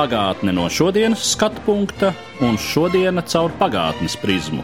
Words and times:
Pagātne 0.00 0.54
no 0.56 0.62
šodienas 0.72 1.20
skatu 1.34 1.60
punkta 1.66 2.14
un 2.40 2.54
šodienas 2.56 3.26
caur 3.34 3.52
pagātnes 3.58 4.14
prizmu. 4.16 4.62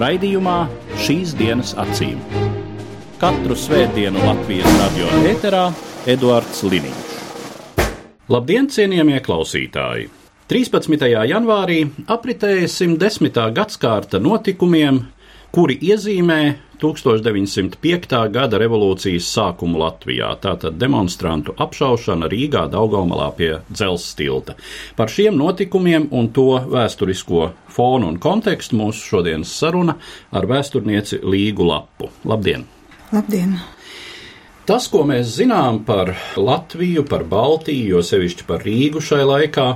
Raidījumā 0.00 0.54
šīs 0.96 1.34
dienas 1.36 1.74
acīm. 1.76 2.16
Katru 3.20 3.52
svētdienu 3.52 4.22
Latvijas 4.24 4.78
radio 4.78 5.10
eterā 5.28 5.66
Eduards 6.08 6.62
Liniņš. 6.64 7.12
Labdien, 8.32 8.70
cienījamie 8.72 9.20
klausītāji! 9.20 10.08
13. 10.48 11.04
janvārī 11.34 11.82
apritēja 12.16 12.64
110. 12.72 13.44
gadsimta 13.52 14.22
notikumiem, 14.24 15.02
kuri 15.52 15.76
iezīmē 15.84 16.40
1905. 16.82 18.16
gada 18.34 18.58
revolūcijas 18.58 19.28
sākumu 19.36 19.78
Latvijā. 19.84 20.32
Tātad 20.42 20.80
demonstrantu 20.80 21.54
apšaušana 21.62 22.30
Rīgā, 22.32 22.66
Daugamalā 22.72 23.30
pie 23.38 23.52
dzelzceļa 23.70 24.22
tilta. 24.22 24.56
Par 24.96 25.10
šiem 25.10 25.36
notikumiem 25.38 26.08
un 26.10 26.30
to 26.34 26.48
vēsturisko 26.72 27.52
fonu 27.72 28.10
un 28.12 28.18
kontekstu 28.22 28.78
mūsu 28.78 29.06
šodienas 29.12 29.52
saruna 29.58 29.96
ar 30.32 30.48
vēsturnieci 30.50 31.22
Līgu 31.22 31.66
Lapu. 31.68 32.10
Labdien! 32.28 32.66
Labdien! 33.12 33.56
Tas, 34.68 34.86
ko 34.86 35.02
mēs 35.08 35.32
zinām 35.40 35.80
par 35.86 36.14
Latviju, 36.38 37.02
par 37.08 37.24
Baltiju, 37.26 37.96
jo 37.96 38.02
sevišķi 38.06 38.46
par 38.46 38.62
Rīgu 38.62 39.02
šai 39.02 39.24
laikā, 39.26 39.66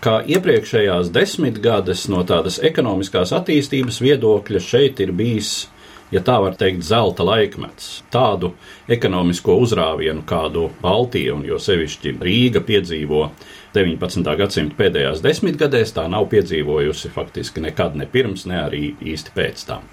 kā 0.00 0.14
iepriekšējās 0.32 1.10
desmitgades 1.12 2.06
no 2.08 2.22
tādas 2.24 2.56
ekonomiskās 2.64 3.34
attīstības 3.36 4.00
viedokļa 4.00 4.62
šeit 4.64 5.02
ir 5.04 5.12
bijis, 5.12 5.68
ja 6.10 6.22
tā 6.24 6.36
var 6.42 6.56
teikt, 6.58 6.82
zelta 6.86 7.24
laikmets. 7.26 8.02
Tādu 8.12 8.52
ekonomisko 8.90 9.56
uzrāvienu, 9.62 10.24
kādu 10.26 10.68
Baltija 10.82 11.34
un 11.36 11.44
jo 11.46 11.58
sevišķi 11.62 12.16
Rīga 12.20 12.62
piedzīvo 12.66 13.28
19. 13.74 14.26
gadsimta 14.40 14.78
pēdējās 14.78 15.22
desmitgadēs, 15.24 15.94
tā 15.96 16.06
nav 16.10 16.28
piedzīvojusi 16.32 17.12
faktiski 17.14 17.62
nekad 17.64 17.96
ne 17.98 18.08
pirms, 18.10 18.46
ne 18.50 18.60
arī 18.64 18.84
īsti 19.12 19.34
pēc 19.36 19.66
tam. 19.68 19.86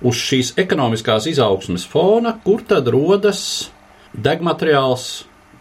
Uz 0.00 0.16
šīs 0.16 0.54
ekonomiskās 0.58 1.28
izaugsmes 1.28 1.84
fona, 1.86 2.32
kur 2.44 2.64
tad 2.66 2.88
rodas 2.88 3.42
degmateriāls 4.16 5.10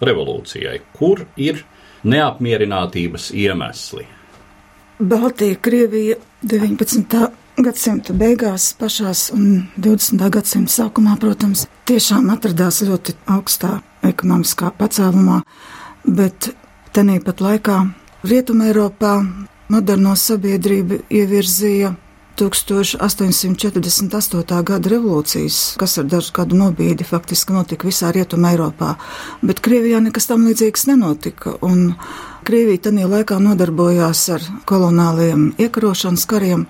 revolūcijai, 0.02 0.80
kur 0.96 1.26
ir 1.38 1.66
neapmierinātības 2.08 3.34
iemesli. 3.36 4.08
Baltija, 5.00 5.56
Krievija 5.62 6.16
19. 6.44 7.28
Gadsimta 7.64 8.14
beigās, 8.16 8.72
pašās 8.80 9.30
un 9.36 9.66
20. 9.78 10.30
gadsimta 10.32 10.72
sākumā, 10.72 11.18
protams, 11.20 11.66
tiešām 11.90 12.30
atradās 12.32 12.82
ļoti 12.88 13.16
augstā 13.36 13.82
ekonomiskā 14.08 14.72
pacēlumā, 14.80 15.42
bet 16.06 16.54
tenīpat 16.96 17.42
laikā 17.44 17.80
Rietumē 18.24 18.66
Eiropā 18.72 19.14
moderno 19.72 20.16
sabiedrību 20.20 20.96
ievirzīja 21.12 21.96
1848. 22.40 24.64
gada 24.64 24.90
revolūcijas, 24.94 25.58
kas 25.80 25.98
ar 26.00 26.06
dažu 26.08 26.32
gadu 26.36 26.56
nobīdi 26.60 27.04
faktiski 27.08 27.54
notika 27.56 27.88
visā 27.90 28.08
Rietumē 28.16 28.48
Eiropā, 28.56 28.90
bet 29.44 29.58
Krievijā 29.66 30.00
nekas 30.06 30.26
tam 30.32 30.40
līdzīgs 30.48 30.84
nenotika. 30.94 31.48
Krievija 32.48 32.80
tajā 32.88 33.08
laikā 33.12 33.36
nodarbojās 33.44 34.22
ar 34.38 34.42
kolonāliem 34.70 35.40
iekarošanas 35.60 36.26
kariem, 36.30 36.64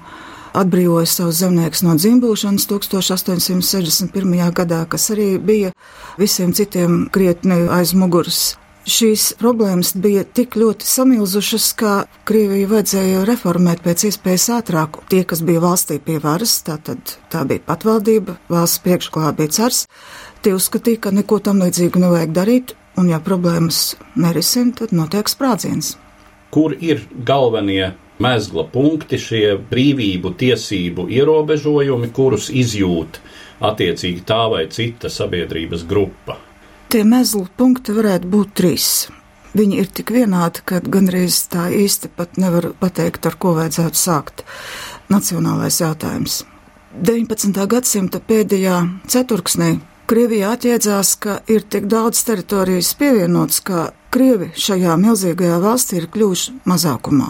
atbrīvoja 0.57 1.09
savus 1.09 1.41
zemniekus 1.41 1.83
no 1.85 1.95
dzimbūšanas 1.99 2.67
1861. 2.69 4.39
gadā, 4.55 4.85
kas 4.89 5.09
arī 5.13 5.35
bija 5.37 5.73
visiem 6.19 6.53
citiem 6.53 7.05
krietni 7.13 7.65
aiz 7.69 7.93
muguras. 7.93 8.57
Šīs 8.89 9.35
problēmas 9.37 9.91
bija 10.01 10.23
tik 10.23 10.55
ļoti 10.57 10.87
samilzušas, 10.87 11.65
ka 11.77 11.91
Krieviju 12.25 12.69
vajadzēja 12.71 13.25
reformēt 13.27 13.83
pēc 13.85 14.07
iespējas 14.07 14.47
ātrāk. 14.55 15.01
Tie, 15.11 15.21
kas 15.27 15.43
bija 15.45 15.61
valstī 15.61 15.99
pie 16.01 16.17
varas, 16.23 16.55
tātad 16.65 17.17
tā 17.29 17.43
bija 17.45 17.61
patvaldība, 17.67 18.39
valsts 18.49 18.81
priekšklā 18.85 19.33
bija 19.37 19.53
cars, 19.59 19.83
tie 20.41 20.55
uzskatīja, 20.57 21.03
ka 21.05 21.13
neko 21.13 21.41
tam 21.43 21.61
līdzīgu 21.61 22.01
nevajag 22.01 22.33
darīt, 22.33 22.73
un 22.97 23.11
ja 23.11 23.19
problēmas 23.21 23.97
nerisina, 24.17 24.73
tad 24.81 24.95
notiek 24.95 25.29
sprādziens. 25.29 25.97
Kur 26.49 26.73
ir 26.73 27.03
galvenie 27.27 27.91
mezgla 28.23 28.65
punkti, 28.67 29.19
šie 29.19 29.55
brīvību, 29.71 30.33
tiesību 30.39 31.07
ierobežojumi, 31.11 32.11
kurus 32.15 32.49
izjūt 32.51 33.21
attiecīgi 33.59 34.23
tā 34.27 34.43
vai 34.51 34.65
cita 34.71 35.11
sabiedrības 35.11 35.85
grupa? 35.87 36.37
Tie 36.89 37.03
mezgla 37.05 37.47
punkti 37.57 37.93
varētu 37.95 38.29
būt 38.29 38.53
trīs. 38.57 38.89
Viņi 39.57 39.79
ir 39.81 39.89
tik 39.89 40.11
vienādi, 40.13 40.61
ka 40.65 40.79
gandrīz 40.81 41.41
tā 41.49 41.67
īsti 41.73 42.11
pat 42.15 42.37
nevar 42.37 42.71
pateikt, 42.79 43.25
ar 43.25 43.37
ko 43.41 43.55
vajadzētu 43.57 43.97
sākt. 43.97 44.43
Nacionālais 45.09 45.81
jautājums. 45.81 46.43
19. 46.93 47.53
gadsimta 47.69 48.21
pēdējā 48.21 48.81
ceturksnī 49.09 49.77
Krievija 50.09 50.55
atjēdzās, 50.55 51.09
ka 51.21 51.35
ir 51.53 51.61
tik 51.69 51.85
daudz 51.85 52.23
teritorijas 52.25 52.95
pievienots, 52.97 53.59
ka 53.61 53.91
Krievi 54.09 54.47
šajā 54.57 54.95
milzīgajā 54.97 55.59
valstī 55.61 55.99
ir 55.99 56.07
kļuvuši 56.09 56.55
mazākumā. 56.65 57.27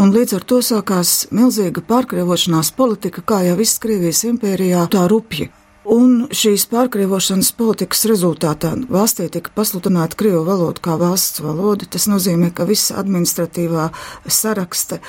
Un 0.00 0.14
līdz 0.14 0.38
ar 0.38 0.44
to 0.48 0.58
sākās 0.64 1.26
milzīga 1.28 1.82
pārkrievošanās 1.84 2.70
politika, 2.72 3.20
kā 3.20 3.42
jau 3.44 3.58
viss 3.58 3.76
Krievijas 3.82 4.22
impērijā, 4.24 4.86
tā 4.88 5.02
rupji. 5.12 5.50
Un 5.92 6.26
šīs 6.32 6.64
pārkrievošanas 6.70 7.50
politikas 7.58 8.06
rezultātā 8.08 8.70
valstī 8.88 9.26
tika 9.32 9.52
pasludināta 9.52 10.16
krievu 10.16 10.40
valoda 10.48 10.80
kā 10.80 10.96
valsts 11.00 11.44
valoda. 11.44 11.84
Tas 11.84 12.08
nozīmē, 12.08 12.48
ka 12.56 12.64
visa 12.68 12.96
administratīvā 13.02 13.90
saraksta 14.24 15.02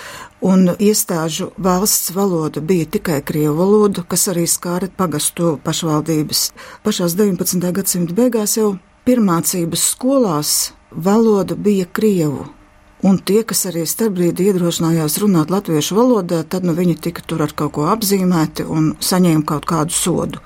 un 0.44 0.74
iestāžu 0.76 1.54
valsts 1.56 2.12
valoda 2.16 2.60
bija 2.60 2.92
tikai 2.92 3.22
krievu 3.24 3.62
valoda, 3.64 4.04
kas 4.04 4.28
arī 4.34 4.44
skāra 4.44 4.92
pagastu 4.92 5.58
pašvaldības. 5.64 6.50
Pašās 6.84 7.16
19. 7.16 7.72
gadsimta 7.80 8.18
beigās 8.24 8.60
jau 8.60 8.74
pirmācības 9.08 9.94
skolās 9.96 10.58
valoda 10.92 11.56
bija 11.56 11.88
krievu. 11.88 12.50
Un 13.02 13.18
tie, 13.18 13.42
kas 13.48 13.64
arī 13.66 13.88
starpbrīdī 13.90 14.52
iedrošinājās 14.52 15.18
runāt 15.24 15.50
latviešu 15.50 15.98
valodā, 15.98 16.44
tad 16.46 16.68
nu, 16.68 16.76
viņi 16.78 17.00
tika 17.08 17.24
tur 17.26 17.42
ar 17.48 17.56
kaut 17.58 17.74
ko 17.78 17.88
apzīmēti 17.90 18.68
un 18.70 18.94
saņēma 19.02 19.48
kaut 19.50 19.66
kādu 19.70 19.96
sodu. 19.96 20.44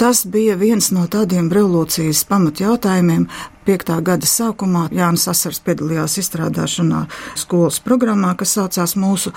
Tas 0.00 0.24
bija 0.26 0.54
viens 0.56 0.86
no 0.96 1.04
tādiem 1.12 1.50
revolūcijas 1.52 2.24
pamatjautājumiem. 2.30 3.26
5. 3.68 3.90
gada 4.02 4.26
sākumā 4.26 4.86
Jānis 4.96 5.26
Asars 5.28 5.60
piedalījās 5.62 6.16
izstrādāšanā 6.22 7.02
skolas 7.38 7.78
programmā, 7.84 8.32
kas 8.40 8.54
saucās 8.56 8.96
mūsu 8.98 9.30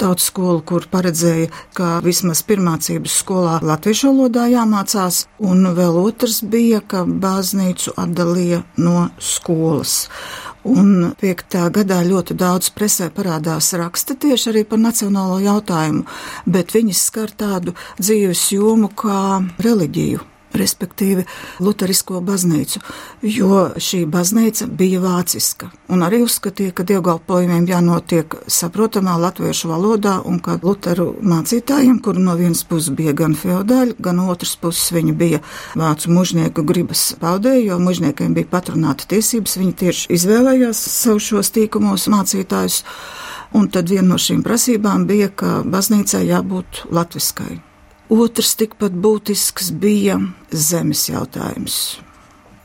tautas 0.00 0.30
skola, 0.30 0.62
kur 0.64 0.88
paredzēja, 0.90 1.50
ka 1.76 1.90
vismaz 2.02 2.40
pirmācības 2.48 3.18
skolā 3.20 3.58
latviešu 3.60 4.08
valodā 4.10 4.48
jāmācās, 4.54 5.26
un 5.38 5.68
vēl 5.76 6.00
otrs 6.00 6.40
bija, 6.42 6.80
ka 6.80 7.04
baznīcu 7.04 7.94
atdalīja 8.00 8.64
no 8.80 9.10
skolas. 9.20 10.08
Un 10.66 11.12
5. 11.20 11.58
gadā 11.70 12.00
ļoti 12.06 12.34
daudz 12.38 12.72
presē 12.74 13.06
parādās 13.14 13.70
raksti 13.78 14.16
tieši 14.26 14.50
arī 14.52 14.64
par 14.66 14.82
nacionālo 14.82 15.38
jautājumu, 15.44 16.06
bet 16.46 16.74
viņi 16.74 16.96
skar 16.96 17.30
tādu 17.30 17.76
dzīves 18.00 18.48
jomu 18.56 18.90
kā 18.90 19.20
reliģiju 19.62 20.35
respektīvi 20.54 21.24
Lutherisko 21.60 22.20
baznīcu, 22.24 22.80
jo 23.22 23.62
šī 23.76 24.04
baznīca 24.10 24.68
bija 24.70 25.00
vāciska 25.02 25.70
un 25.92 26.02
arī 26.06 26.22
uzskatīja, 26.24 26.74
ka 26.76 26.86
dievkalpojumiem 26.86 27.66
jānotiek 27.70 28.36
saprotamā 28.50 29.16
latviešu 29.20 29.70
valodā 29.70 30.16
un 30.26 30.40
ka 30.42 30.58
Lutheru 30.62 31.12
mācītājiem, 31.22 32.00
kuru 32.04 32.22
no 32.22 32.36
vienas 32.38 32.64
puses 32.68 32.94
bija 32.96 33.14
gan 33.16 33.36
feodāļi, 33.38 33.96
gan 34.02 34.22
otras 34.24 34.56
puses 34.60 34.90
viņi 34.94 35.14
bija 35.16 35.42
vācu 35.78 36.12
mužnieku 36.14 36.64
gribas 36.66 37.08
paudēji, 37.20 37.68
jo 37.70 37.78
mužniekiem 37.82 38.34
bija 38.36 38.50
patrunāta 38.56 39.08
tiesības, 39.12 39.58
viņi 39.60 39.78
tieši 39.84 40.10
izvēlējās 40.18 40.82
sev 40.96 41.22
šos 41.22 41.52
tīkumos 41.56 42.08
mācītājus. 42.12 42.82
Un 43.56 43.70
tad 43.72 43.88
viena 43.88 44.10
no 44.10 44.18
šīm 44.20 44.42
prasībām 44.44 45.06
bija, 45.08 45.30
ka 45.30 45.60
baznīcai 45.64 46.26
jābūt 46.26 46.84
latviskai. 46.92 47.65
Otrs 48.06 48.52
tikpat 48.54 48.94
būtisks 49.02 49.72
bija 49.82 50.20
zemes 50.54 51.08
jautājums. 51.08 51.98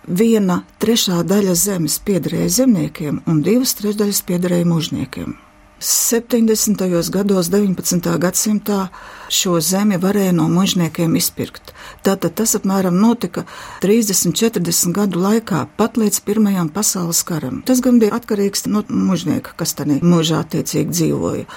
Viena 0.05 0.59
trešā 0.81 1.23
daļa 1.25 1.55
zemes 1.57 1.95
piederēja 2.05 2.49
zemniekiem, 2.61 3.23
un 3.25 3.41
divas 3.41 3.73
trešdaļas 3.79 4.21
piederēja 4.27 4.67
mužniekiem. 4.69 5.33
70. 5.81 7.09
gados, 7.09 7.49
19. 7.49 8.17
gadsimtā 8.21 8.89
šo 9.33 9.55
zemi 9.63 9.97
varēja 9.97 10.33
no 10.37 10.45
mužniekiem 10.51 11.15
izpirkt. 11.17 11.71
Tātad 12.05 12.35
tas 12.37 12.53
apmēram 12.57 12.99
notika 13.01 13.47
30, 13.81 14.35
40 14.37 14.93
gadu 14.93 15.21
laikā, 15.23 15.63
pat 15.79 15.97
līdz 15.97 16.19
Pirmajam 16.27 16.69
pasaules 16.69 17.23
karam. 17.25 17.61
Tas 17.65 17.81
gan 17.81 17.97
bija 18.01 18.13
atkarīgs 18.19 18.67
no 18.69 18.83
mužnieka, 18.89 19.55
kas 19.57 19.73
tajā 19.79 19.97
mūžā 20.05 20.43
attiecīgi 20.43 20.93
dzīvoja. 20.93 21.47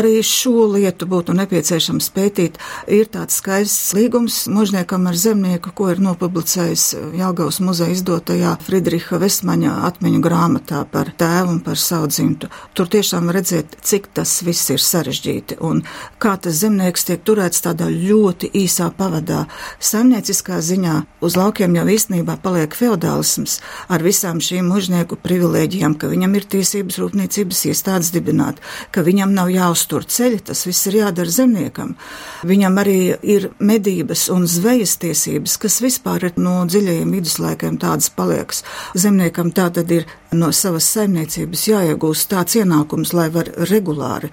Arī 0.00 0.22
šo 0.24 0.64
lietu 0.72 1.08
būtu 1.10 1.36
nepieciešams 1.36 2.08
pētīt. 2.16 2.56
Ir 2.88 3.10
tāds 3.12 3.36
skaists 3.42 3.92
līgums 3.98 4.44
mužniekam 4.48 5.04
ar 5.10 5.18
zemnieku, 5.18 5.74
ko 5.76 5.90
ir 5.92 6.00
nopublicējis 6.04 6.86
Jāgaus 7.20 7.60
muzeja 7.60 7.92
izdotajā 7.92 8.56
Friedriha 8.64 9.20
Vesmaņa 9.20 9.76
atmiņu 9.90 10.24
grāmatā 10.24 10.86
par 10.88 11.12
tēvu 11.20 11.58
un 11.58 11.62
par 11.66 11.80
savu 11.80 12.08
dzimtu. 12.08 12.48
Tur 12.72 12.88
tiešām 12.88 13.28
redzēt, 13.34 13.73
cik 13.82 14.10
tas 14.14 14.30
viss 14.46 14.70
ir 14.70 14.82
sarežģīti 14.82 15.58
un 15.64 15.82
kā 16.22 16.34
tas 16.40 16.60
zemnieks 16.62 17.06
tiek 17.08 17.22
turēts 17.26 17.64
tādā 17.64 17.88
ļoti 17.90 18.50
īsā 18.64 18.90
pavadā. 18.98 19.44
Saimnieciskā 19.80 20.60
ziņā 20.64 20.94
uz 21.24 21.36
laukiem 21.38 21.76
jau 21.78 21.84
īstenībā 21.94 22.36
paliek 22.44 22.74
feodālisms 22.76 23.58
ar 23.88 24.04
visām 24.04 24.40
šīm 24.44 24.68
mužnieku 24.72 25.18
privilēģijām, 25.24 25.96
ka 25.98 26.10
viņam 26.12 26.34
ir 26.38 26.48
tiesības 26.56 27.00
rūpniecības 27.02 27.64
iestādes 27.70 28.12
dibināt, 28.14 28.60
ka 28.94 29.04
viņam 29.06 29.34
nav 29.36 29.52
jāuztur 29.52 30.06
ceļi, 30.06 30.42
tas 30.50 30.64
viss 30.68 30.88
ir 30.90 31.00
jādara 31.02 31.30
zemniekam. 31.30 31.94
Viņam 32.44 32.80
arī 32.82 32.98
ir 33.22 33.50
medības 33.58 34.28
un 34.32 34.48
zvejas 34.50 34.96
tiesības, 35.02 35.56
kas 35.62 35.80
vispār 35.84 36.30
ir 36.30 36.38
no 36.40 36.60
dziļajiem 36.68 37.14
viduslaikiem 37.18 37.78
tādas 37.82 38.10
paliekas. 38.14 38.64
Zemniekam 38.94 39.52
tā 39.54 39.70
tad 39.74 39.90
ir 39.94 40.06
no 40.38 40.50
savas 40.52 40.88
saimniecības 40.94 41.66
jāiegūst 41.70 42.30
tāds 42.32 42.58
ienākums, 42.60 43.14
lai 43.16 43.28
var 43.34 43.50
regulāri 43.70 44.30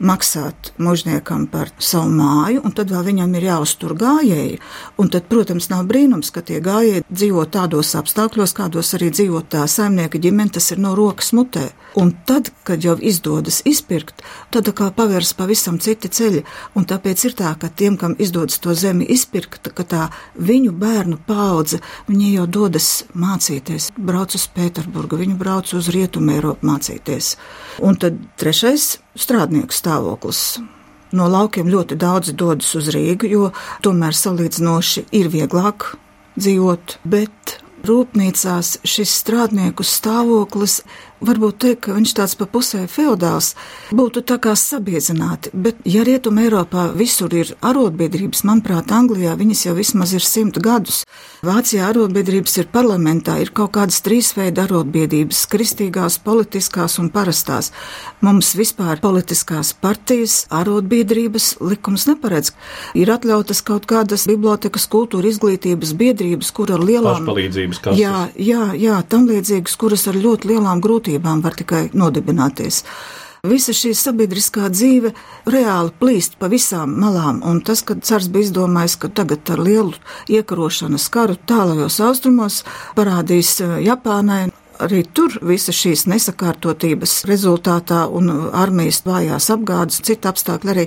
maksāt 0.00 0.72
mužniekam 0.80 1.46
par 1.50 1.70
savu 1.78 2.10
māju, 2.16 2.62
un 2.64 2.72
tad 2.76 2.90
vēl 2.92 3.04
viņam 3.10 3.34
ir 3.36 3.46
jāuztur 3.50 3.94
gājēji. 4.00 4.58
Un 5.00 5.10
tad, 5.12 5.26
protams, 5.30 5.68
nav 5.72 5.84
brīnums, 5.90 6.32
ka 6.32 6.42
tie 6.46 6.60
gājēji 6.64 7.04
dzīvo 7.10 7.44
tādos 7.52 7.92
apstākļos, 7.98 8.56
kādos 8.56 8.94
arī 8.96 9.10
dzīvo 9.12 9.42
tā 9.52 9.66
saimnieka 9.68 10.20
ģimene, 10.22 10.54
tas 10.56 10.70
ir 10.72 10.80
no 10.80 10.94
rokas 10.98 11.34
mutē. 11.36 11.68
Un 12.00 12.12
tad, 12.26 12.52
kad 12.64 12.84
jau 12.84 12.96
izdodas 12.96 13.60
izpirkt, 13.68 14.22
tad 14.54 14.70
kā 14.76 14.90
pavērs 14.94 15.34
pavisam 15.36 15.80
citi 15.82 16.08
ceļi, 16.08 16.44
un 16.78 16.86
tāpēc 16.88 17.26
ir 17.26 17.36
tā, 17.38 17.52
ka 17.60 17.68
tiem, 17.68 17.98
kam 18.00 18.16
izdodas 18.18 18.60
to 18.62 18.74
zemi 18.78 19.08
izpirkt, 19.10 19.72
ka 19.74 19.84
tā 19.84 20.06
viņu 20.38 20.72
bērnu 20.80 21.20
paudze, 21.26 21.82
viņi 22.08 22.32
jau 22.38 22.46
dodas 22.60 22.90
mācīties, 23.12 23.90
brauc 23.98 24.38
uz 24.38 24.46
Pēterburgu, 24.54 25.20
viņi 25.20 25.36
brauc 25.40 25.74
uz 25.76 25.90
Rietumu 25.92 26.36
Eiropu 26.38 26.70
mācīties. 26.70 27.34
Un 27.84 27.98
tad 28.00 28.18
trešais 28.40 29.00
strādnieku 29.18 29.74
stāvoklis. 29.74 30.60
No 31.10 31.26
laukiem 31.26 31.66
ļoti 31.70 31.98
daudz 31.98 32.30
dodas 32.38 32.70
uz 32.78 32.90
Rīgu, 32.94 33.26
jo 33.26 33.48
tomēr 33.82 34.14
salīdzinoši 34.14 35.08
ir 35.18 35.30
vieglāk 35.32 35.94
dzīvot, 36.38 37.00
bet 37.02 37.56
rūpnīcās 37.86 38.76
šis 38.86 39.14
strādnieku 39.22 39.86
stāvoklis 39.86 40.80
varbūt 41.24 41.58
teikt, 41.60 41.80
ka 41.84 41.94
viņš 41.96 42.12
tāds 42.16 42.36
pa 42.38 42.46
pusē 42.48 42.86
feodāls, 42.90 43.54
būtu 43.96 44.22
tā 44.26 44.38
kā 44.42 44.54
sabiedzināti, 44.56 45.52
bet 45.52 45.80
ja 45.88 46.04
Rietuma 46.06 46.44
Eiropā 46.46 46.88
visur 46.96 47.32
ir 47.36 47.52
arotbiedrības, 47.60 48.42
manuprāt, 48.48 48.92
Anglijā 48.94 49.36
viņas 49.38 49.66
jau 49.66 49.74
vismaz 49.76 50.14
ir 50.16 50.24
simt 50.24 50.60
gadus. 50.62 51.02
Vācijā 51.44 51.88
arotbiedrības 51.90 52.56
ir 52.60 52.70
parlamentā, 52.72 53.36
ir 53.40 53.52
kaut 53.56 53.74
kādas 53.76 54.00
trīs 54.04 54.32
veida 54.36 54.66
arotbiedrības- 54.66 55.42
kristīgās, 55.52 56.18
politiskās 56.24 56.98
un 56.98 57.10
parastās. 57.10 57.70
Mums 58.20 58.54
vispār 58.54 59.00
politiskās 59.00 59.74
partijas, 59.74 60.46
arotbiedrības 60.50 61.60
likums 61.60 62.06
neparedz. 62.06 62.52
Ir 62.94 63.08
atļautas 63.08 63.62
kaut 63.64 63.86
kādas 63.86 64.26
bibliotekas, 64.26 64.88
kultūra, 64.88 65.28
izglītības 65.28 65.92
biedrības, 65.94 66.52
kur 66.52 66.72
ar 66.72 66.80
lielām 66.80 67.26
palīdzības 67.26 67.78
kases. 67.82 68.00
Jā, 68.00 68.28
jā, 68.36 68.72
jā, 68.74 69.02
tam 69.08 69.26
līdzīgas, 69.28 69.76
kuras 69.76 70.06
ar 70.06 70.14
ļoti 70.14 70.44
lielām 70.44 70.80
grūtībām 70.80 71.09
grūtībām 71.10 71.42
var 71.42 71.54
tikai 71.54 71.90
nodibināties. 71.92 72.84
Visa 73.42 73.72
šī 73.72 73.94
sabiedriskā 73.96 74.68
dzīve 74.68 75.14
reāli 75.48 75.92
plīst 75.98 76.36
pa 76.38 76.48
visām 76.48 76.92
malām, 77.00 77.40
un 77.42 77.62
tas, 77.64 77.82
kad 77.82 78.04
cars 78.04 78.28
bija 78.28 78.50
izdomājis, 78.50 78.98
ka 79.00 79.08
tagad 79.08 79.48
ar 79.50 79.58
lielu 79.58 79.94
iekarošanas 80.28 81.08
karu 81.08 81.36
tālajos 81.48 82.00
austrumos 82.00 82.64
parādīs 82.96 83.60
eh, 83.60 83.80
Japānai 83.86 84.50
arī 84.84 85.02
tur 85.14 85.34
visas 85.46 85.76
šīs 85.76 86.06
nesakārtotības 86.10 87.20
rezultātā 87.30 88.04
un 88.08 88.30
armijas 88.56 89.02
vājās 89.06 89.50
apgādes, 89.54 90.00
cita 90.06 90.32
apstākļi 90.32 90.72
arī 90.74 90.86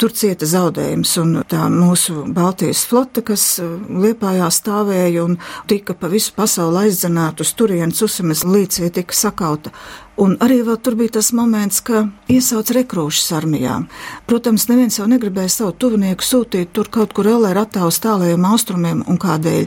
tur 0.00 0.14
cieta 0.16 0.48
zaudējums. 0.48 1.16
Un 1.22 1.36
tā 1.48 1.66
mūsu 1.72 2.24
Baltijas 2.36 2.84
flote, 2.88 3.24
kas 3.26 3.44
uh, 3.62 3.76
Liepājā 4.06 4.48
stāvēja 4.52 5.26
un 5.26 5.38
tika 5.70 5.96
pa 5.98 6.10
visu 6.12 6.34
pasauli 6.36 6.86
aizdzenāta 6.86 7.46
uz 7.46 7.54
turienes 7.56 8.02
usimes 8.04 8.44
līdz 8.46 8.86
tika 8.96 9.16
sakauta. 9.16 9.72
Un 10.16 10.32
arī 10.40 10.62
vēl 10.64 10.78
tur 10.80 10.94
bija 10.96 11.18
tas 11.18 11.28
moments, 11.36 11.82
ka 11.84 12.06
iesauc 12.32 12.70
rekrūšas 12.72 13.34
armijām. 13.36 13.82
Protams, 14.24 14.64
neviens 14.70 14.96
jau 14.96 15.04
negribēja 15.10 15.50
savu 15.52 15.74
tuvinieku 15.76 16.24
sūtīt 16.24 16.70
tur 16.72 16.88
kaut 16.92 17.12
kur 17.16 17.28
ellē 17.28 17.50
ratā 17.56 17.82
uz 17.84 17.98
tālajiem 18.00 18.46
austrumiem 18.48 19.02
un 19.04 19.18
kādēļ. 19.20 19.66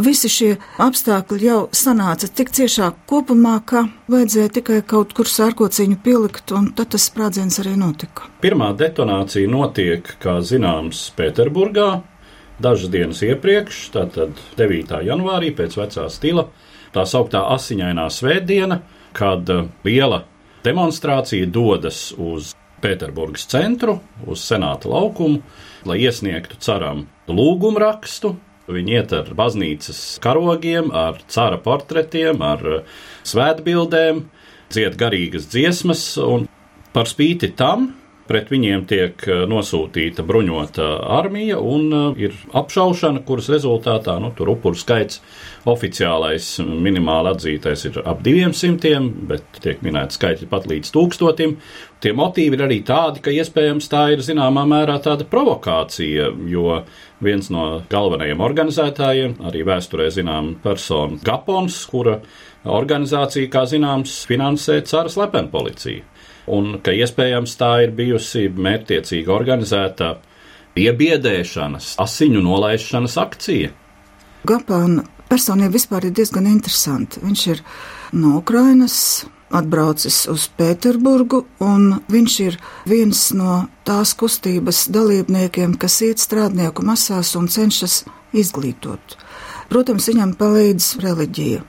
Visi 0.00 0.30
šie 0.32 0.54
apstākļi 0.80 1.44
jau 1.44 1.58
sanāca 1.76 2.30
tik 2.32 2.48
ciešā 2.56 2.88
kopumā, 3.10 3.58
ka 3.60 3.82
vajadzēja 4.08 4.54
tikai 4.56 4.78
kaut 4.88 5.12
kur 5.16 5.28
sārkociņu 5.28 5.98
pielikt, 6.04 6.54
un 6.56 6.70
tad 6.78 6.94
tas 6.94 7.04
sprādziens 7.10 7.60
arī 7.60 7.74
notika. 7.76 8.30
Pirmā 8.40 8.70
detonācija 8.80 9.50
notiek, 9.52 10.14
kā 10.22 10.38
zināms, 10.40 11.10
Pēterburgā. 11.18 11.90
Dažas 12.60 12.88
dienas 12.92 13.20
iepriekš, 13.24 13.82
tātad 13.92 14.40
9. 14.56 14.96
janvārī 15.04 15.52
pēc 15.56 15.76
vecā 15.76 16.06
stila, 16.12 16.46
tā 16.92 17.04
sauktā 17.08 17.44
asiņainā 17.52 18.08
svētdiena, 18.12 18.80
kad 19.16 19.48
eh, 19.50 19.66
liela 19.84 20.24
demonstrācija 20.64 21.48
dodas 21.50 22.10
uz 22.18 22.54
Pēterburgas 22.80 23.44
centru, 23.50 23.98
uz 24.24 24.40
senāta 24.40 24.88
laukumu, 24.88 25.42
lai 25.84 25.98
iesniegtu 26.00 26.56
caram 26.64 27.04
lūgumu 27.28 27.80
rakstu. 27.82 28.34
Viņi 28.70 28.94
iet 28.94 29.12
ar 29.16 29.28
baznīcas 29.36 30.00
karogiem, 30.22 30.92
ar 30.94 31.18
cara 31.28 31.58
portretiem, 31.60 32.40
ar 32.40 32.64
eh, 32.64 32.98
svētbildēm, 33.28 34.24
dzied 34.70 34.96
garīgas 35.00 35.50
dziesmas, 35.50 36.04
un 36.22 36.46
par 36.94 37.10
spīti 37.10 37.52
tam 37.58 37.90
pret 38.30 38.50
viņiem 38.52 38.86
tiek 38.90 39.26
eh, 39.26 39.44
nosūtīta 39.50 40.24
bruņota 40.26 40.86
armija 41.18 41.58
un 41.58 41.90
eh, 41.90 42.26
ir 42.28 42.36
apšaušana, 42.56 43.24
kuras 43.26 43.50
rezultātā 43.52 44.16
nu, 44.22 44.30
tur 44.36 44.52
upuru 44.54 44.78
skaits 44.78 45.18
oficiālais 45.68 46.54
minimāli 46.62 47.34
atzītais 47.34 47.84
ir 47.90 48.00
ap 48.08 48.22
200, 48.24 48.94
bet 49.28 49.60
tiek 49.60 49.82
minēti 49.84 50.16
skaitļi 50.16 50.48
pat 50.50 50.68
līdz 50.70 50.92
tūkstotim. 50.94 51.56
Tie 52.00 52.14
motīvi 52.16 52.56
ir 52.56 52.64
arī 52.64 52.78
tādi, 52.86 53.20
ka 53.20 53.34
iespējams 53.34 53.90
tā 53.92 54.06
ir 54.14 54.22
zināmā 54.24 54.64
mērā 54.68 54.96
tāda 55.04 55.26
provokācija, 55.28 56.30
jo 56.48 56.78
viens 57.20 57.50
no 57.52 57.82
galvenajiem 57.92 58.40
organizētājiem, 58.40 59.36
arī 59.50 59.66
vēsturē 59.68 60.08
zinām 60.14 60.54
persona 60.64 61.20
Gapons, 61.26 61.82
kura 61.90 62.20
organizācija, 62.64 63.48
kā 63.52 63.64
zināms, 63.68 64.20
finansē 64.28 64.80
cara 64.88 65.08
slepenu 65.12 65.52
policiju 65.52 66.04
un 66.50 66.78
ka 66.82 66.92
iespējams 66.96 67.56
tā 67.60 67.70
ir 67.84 67.94
bijusi 67.96 68.48
mērķtiecīgi 68.50 69.30
organizēta 69.30 70.14
iebiedēšanas, 70.80 71.94
asiņu 72.00 72.42
nolaišanas 72.44 73.16
akcija. 73.20 73.72
Gapāna 74.48 75.04
personība 75.30 75.76
vispār 75.76 76.08
ir 76.08 76.16
diezgan 76.16 76.48
interesanta. 76.50 77.20
Viņš 77.22 77.46
ir 77.52 77.62
no 78.16 78.38
Ukrainas, 78.40 78.96
atbraucis 79.50 80.22
uz 80.30 80.46
Pēterburgu, 80.58 81.44
un 81.66 82.00
viņš 82.10 82.38
ir 82.46 82.58
viens 82.88 83.26
no 83.36 83.64
tās 83.86 84.14
kustības 84.18 84.86
dalībniekiem, 84.94 85.74
kas 85.80 86.00
iet 86.06 86.22
strādnieku 86.22 86.86
masās 86.86 87.34
un 87.38 87.50
cenšas 87.50 88.04
izglītot. 88.32 89.18
Protams, 89.70 90.08
viņam 90.10 90.34
palīdz 90.38 90.96
reliģija. 91.02 91.66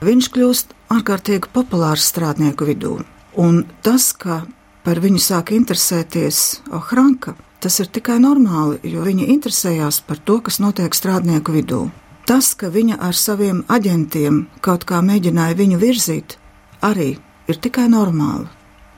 Viņš 0.00 0.26
kļūst 0.32 0.70
ārkārtīgi 0.94 1.50
populārs 1.52 2.06
strādnieku 2.08 2.64
vidū. 2.70 2.94
Un 3.36 3.64
tas, 3.84 4.10
ka 4.16 4.42
par 4.80 5.00
viņu 5.04 5.20
sāk 5.20 5.52
interesēties 5.52 6.62
Ohranka, 6.72 7.34
tas 7.60 7.76
ir 7.82 7.90
tikai 7.92 8.16
normāli, 8.22 8.80
jo 8.88 9.04
viņi 9.04 9.28
interesējās 9.34 10.00
par 10.08 10.22
to, 10.24 10.38
kas 10.46 10.56
notiek 10.62 10.96
strādnieku 10.96 11.52
vidū. 11.52 11.82
Tas, 12.24 12.54
ka 12.56 12.70
viņa 12.72 12.96
ar 13.04 13.16
saviem 13.16 13.60
aģentiem 13.68 14.46
kaut 14.64 14.86
kā 14.88 15.02
mēģināja 15.04 15.58
viņu 15.58 15.82
virzīt, 15.82 16.38
arī 16.80 17.10
ir 17.50 17.60
tikai 17.60 17.90
normāli. 17.92 18.48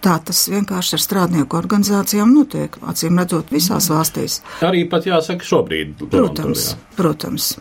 Tā 0.03 0.17
tas 0.23 0.45
vienkārši 0.51 0.97
ar 0.99 1.03
strādnieku 1.03 1.59
organizācijām 1.59 2.31
notiek, 2.35 2.79
acīm 2.91 3.19
redzot, 3.19 3.51
visās 3.55 3.91
valstīs. 3.91 4.41
Arī 4.63 4.87
pat 4.91 5.07
jāsaka, 5.07 5.47
šobrīd. 5.47 6.07
Protams, 6.11 6.73
protams. 6.99 7.53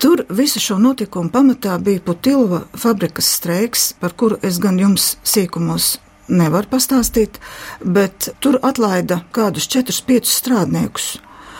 Tur 0.00 0.22
visu 0.32 0.60
šo 0.64 0.78
notikumu 0.80 1.28
pamatā 1.28 1.74
bija 1.84 2.00
Putilova 2.00 2.62
fabrikas 2.72 3.26
streiks, 3.36 3.82
par 4.00 4.14
kuru 4.16 4.38
es 4.42 4.56
gan 4.56 4.78
jums 4.80 5.18
sīkumos 5.28 5.98
nevar 6.32 6.64
pastāstīt, 6.70 7.36
bet 7.84 8.30
tur 8.40 8.56
atlaida 8.64 9.20
kādus 9.36 9.68
4-5 9.68 10.30
strādniekus. 10.38 11.10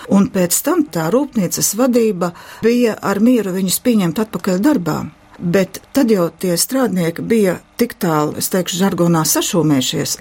Un 0.09 0.31
pēc 0.33 0.57
tam 0.65 0.87
tā 0.89 1.11
rūpnīcas 1.13 1.75
vadība 1.77 2.33
bija 2.65 2.97
ar 2.97 3.21
mieru 3.21 3.53
viņus 3.59 3.81
pieņemt 3.85 4.25
atpakaļ 4.25 4.65
darbā. 4.65 4.99
Bet 5.41 5.79
tad 5.97 6.11
jau 6.13 6.27
tie 6.37 6.53
strādnieki 6.61 7.23
bija 7.25 7.55
tik 7.81 7.95
tālu, 7.97 8.35
es 8.37 8.51
teikšu, 8.53 8.77
žargonā 8.77 9.23
sašūmējušies, 9.25 10.19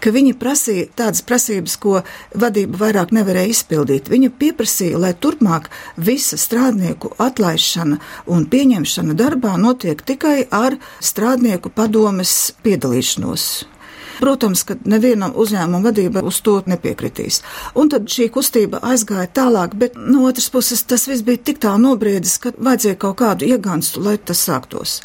ka 0.00 0.12
viņi 0.14 0.32
prasīja 0.40 0.86
tādas 0.96 1.20
prasības, 1.26 1.74
ko 1.82 2.00
vadība 2.32 2.80
vairāk 2.80 3.12
nevarēja 3.12 3.52
izpildīt. 3.52 4.08
Viņa 4.08 4.32
pieprasīja, 4.40 5.02
lai 5.02 5.12
turpmāk 5.12 5.68
visa 6.00 6.40
strādnieku 6.40 7.12
atlaišana 7.20 8.00
un 8.32 8.48
pieņemšana 8.48 9.18
darbā 9.20 9.58
notiek 9.60 10.00
tikai 10.00 10.46
ar 10.48 10.78
strādnieku 11.04 11.68
padomes 11.68 12.54
piedalīšanos. 12.64 13.73
Protams, 14.20 14.64
ka 14.66 14.76
nevienam 14.84 15.34
uzņēmuma 15.36 15.82
vadība 15.88 16.22
uz 16.26 16.40
to 16.44 16.60
nepiekritīs. 16.70 17.40
Un 17.78 17.90
tad 17.92 18.08
šī 18.10 18.28
kustība 18.34 18.80
aizgāja 18.84 19.30
tālāk, 19.40 19.74
bet 19.78 19.96
no 19.98 20.24
otras 20.28 20.50
puses 20.52 20.84
tas 20.86 21.08
viss 21.10 21.24
bija 21.26 21.42
tik 21.50 21.60
tā 21.64 21.74
nobriedis, 21.80 22.36
ka 22.42 22.54
vajadzēja 22.58 23.00
kaut 23.00 23.18
kādu 23.22 23.48
iegānstu, 23.48 24.02
lai 24.04 24.16
tas 24.18 24.44
sāktos. 24.46 25.00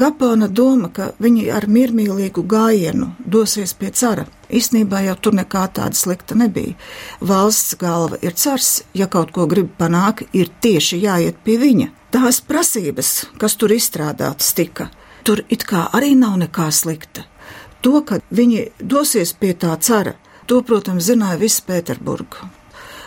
Gapāna 0.00 0.48
doma, 0.48 0.90
ka 0.92 1.12
viņi 1.22 1.50
ar 1.52 1.68
miermīlīgu 1.68 2.46
gājienu 2.48 3.12
dosies 3.24 3.74
pie 3.76 3.92
cara. 3.92 4.26
Īsnībā 4.46 5.02
jau 5.08 5.16
tur 5.18 5.34
nekā 5.34 5.64
tāda 5.74 5.98
slikta 5.98 6.36
nebija. 6.38 6.76
Valsts 7.20 7.74
galva 7.80 8.18
ir 8.22 8.36
cars, 8.38 8.84
ja 8.94 9.08
kaut 9.10 9.32
ko 9.34 9.48
grib 9.50 9.72
panākt, 9.78 10.28
ir 10.32 10.52
tieši 10.62 11.00
jāiet 11.02 11.42
pie 11.44 11.58
viņa. 11.58 11.88
Tās 12.14 12.38
prasības, 12.40 13.26
kas 13.40 13.56
tur 13.58 13.74
izstrādātas, 13.74 14.52
tika, 14.54 14.86
tur 15.26 15.42
it 15.50 15.66
kā 15.66 15.88
arī 15.92 16.14
nav 16.16 16.38
nekā 16.40 16.70
slikta. 16.70 17.26
To, 17.86 18.00
ka 18.02 18.16
viņi 18.34 18.64
dosies 18.82 19.30
pie 19.38 19.52
tā 19.54 19.76
cara, 19.78 20.16
to, 20.50 20.58
protams, 20.66 21.06
zināja 21.06 21.38
visa 21.38 21.62
Pēterburga. 21.68 22.48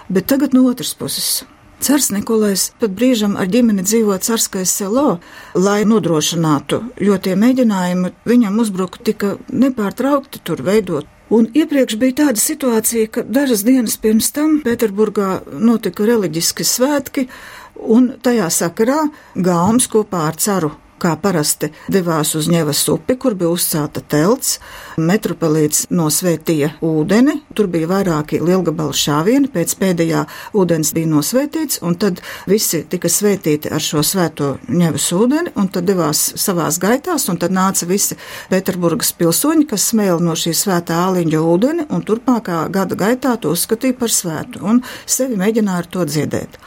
Bet 0.08 0.30
tagad 0.32 0.56
no 0.56 0.62
otras 0.70 0.94
puses. 0.96 1.42
Cars 1.84 2.08
Nikolais 2.16 2.70
pat 2.80 2.96
brīžam 2.96 3.36
ar 3.40 3.52
ģimeni 3.52 3.84
dzīvo 3.84 4.16
Carskais 4.24 4.72
selo, 4.72 5.20
lai 5.56 5.84
nodrošinātu, 5.88 6.80
jo 6.96 7.20
tie 7.20 7.36
mēģinājumi 7.40 8.14
viņam 8.32 8.64
uzbrukt 8.64 9.04
tika 9.04 9.36
nepārtraukti 9.52 10.44
tur 10.48 10.64
veidot. 10.64 11.12
Un 11.28 11.52
iepriekš 11.52 12.00
bija 12.00 12.22
tāda 12.24 12.40
situācija, 12.40 13.12
ka 13.12 13.28
dažas 13.28 13.68
dienas 13.68 14.00
pirms 14.00 14.32
tam 14.32 14.62
Pēterburgā 14.64 15.42
notika 15.60 16.08
reliģiski 16.08 16.64
svētki, 16.64 17.28
un 17.76 18.14
tajā 18.24 18.48
sakarā 18.48 19.10
Gaums 19.36 19.92
kopā 19.92 20.30
ar 20.32 20.40
caru 20.40 20.78
kā 21.00 21.16
parasti 21.22 21.72
devās 21.92 22.34
uz 22.38 22.50
ņevas 22.52 22.82
upi, 22.94 23.16
kur 23.20 23.36
bija 23.40 23.52
uzcelta 23.54 24.02
telts. 24.02 24.58
Metropolīts 25.00 25.88
nosvētīja 25.96 26.74
ūdeni, 26.86 27.38
tur 27.56 27.70
bija 27.72 27.90
vairāki 27.90 28.42
lielgabalu 28.44 28.96
šāvieni, 28.96 29.52
pēc 29.54 29.76
pēdējā 29.80 30.26
ūdens 30.60 30.92
bija 30.96 31.10
nosvētīts, 31.14 31.82
un 31.88 31.96
tad 32.00 32.22
visi 32.50 32.84
tika 32.90 33.12
svētīti 33.12 33.72
ar 33.72 33.84
šo 33.84 34.04
svēto 34.06 34.52
ņevas 34.68 35.10
ūdeni, 35.16 35.56
un 35.60 35.72
tad 35.72 35.88
devās 35.90 36.26
savās 36.40 36.80
gaitās, 36.84 37.30
un 37.32 37.40
tad 37.42 37.56
nāca 37.56 37.88
visi 37.90 38.20
Pēterburgas 38.52 39.14
pilsoņi, 39.20 39.68
kas 39.72 39.90
smēla 39.94 40.20
no 40.24 40.36
šī 40.40 40.54
svētā 40.58 41.00
āliņa 41.08 41.44
ūdeni, 41.54 41.90
un 41.90 42.06
turpmākā 42.06 42.66
gada 42.74 43.00
gaitā 43.00 43.36
to 43.42 43.56
uzskatīja 43.56 43.98
par 44.00 44.14
svētu, 44.14 44.64
un 44.66 44.84
sevi 45.06 45.40
mēģināja 45.40 45.86
ar 45.86 45.94
to 45.94 46.08
dziedēt. 46.10 46.60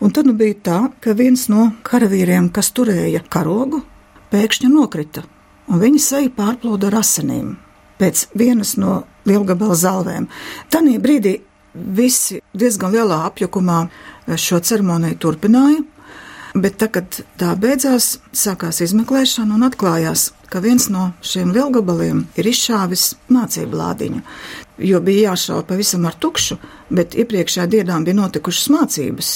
Un 0.00 0.10
tad 0.10 0.26
nu 0.26 0.34
bija 0.34 0.56
tā, 0.66 0.78
ka 1.00 1.14
viens 1.14 1.46
no 1.52 1.68
karavīriem, 1.86 2.50
kas 2.54 2.72
turēja 2.74 3.22
karogu, 3.30 3.84
pēkšņi 4.32 4.70
nokrita, 4.72 5.22
un 5.70 5.82
viņa 5.82 6.02
seja 6.02 6.32
pārplūda 6.34 6.90
ar 6.90 7.00
asinīm 7.02 7.54
pēc 8.00 8.26
vienas 8.34 8.74
no 8.80 9.04
lielgabala 9.28 9.76
zālēm. 9.78 10.26
Tanī 10.72 10.98
brīdī 11.02 11.38
visi 11.74 12.40
diezgan 12.54 12.94
lielā 12.94 13.24
apjukumā 13.28 13.84
šo 14.40 14.58
ceremoniju 14.58 15.20
turpināja, 15.22 15.84
bet 16.54 16.78
tad, 16.82 16.90
kad 16.96 17.20
tā 17.38 17.54
beidzās, 17.58 18.18
sākās 18.34 18.82
izmeklēšana 18.84 19.54
un 19.54 19.66
atklājās, 19.68 20.32
ka 20.50 20.62
viens 20.62 20.88
no 20.90 21.12
šiem 21.22 21.54
lielgabaliem 21.54 22.26
ir 22.38 22.50
izšāvis 22.50 23.12
mācību 23.30 23.78
lādiņu 23.78 24.22
jo 24.78 25.00
bija 25.00 25.30
jāšauj 25.30 25.62
pavisam 25.68 26.06
ar 26.06 26.16
tukšu, 26.18 26.56
bet 26.90 27.14
iepriekšējā 27.18 27.66
dienā 27.70 28.00
bija 28.04 28.18
notikušas 28.18 28.70
mācības. 28.74 29.30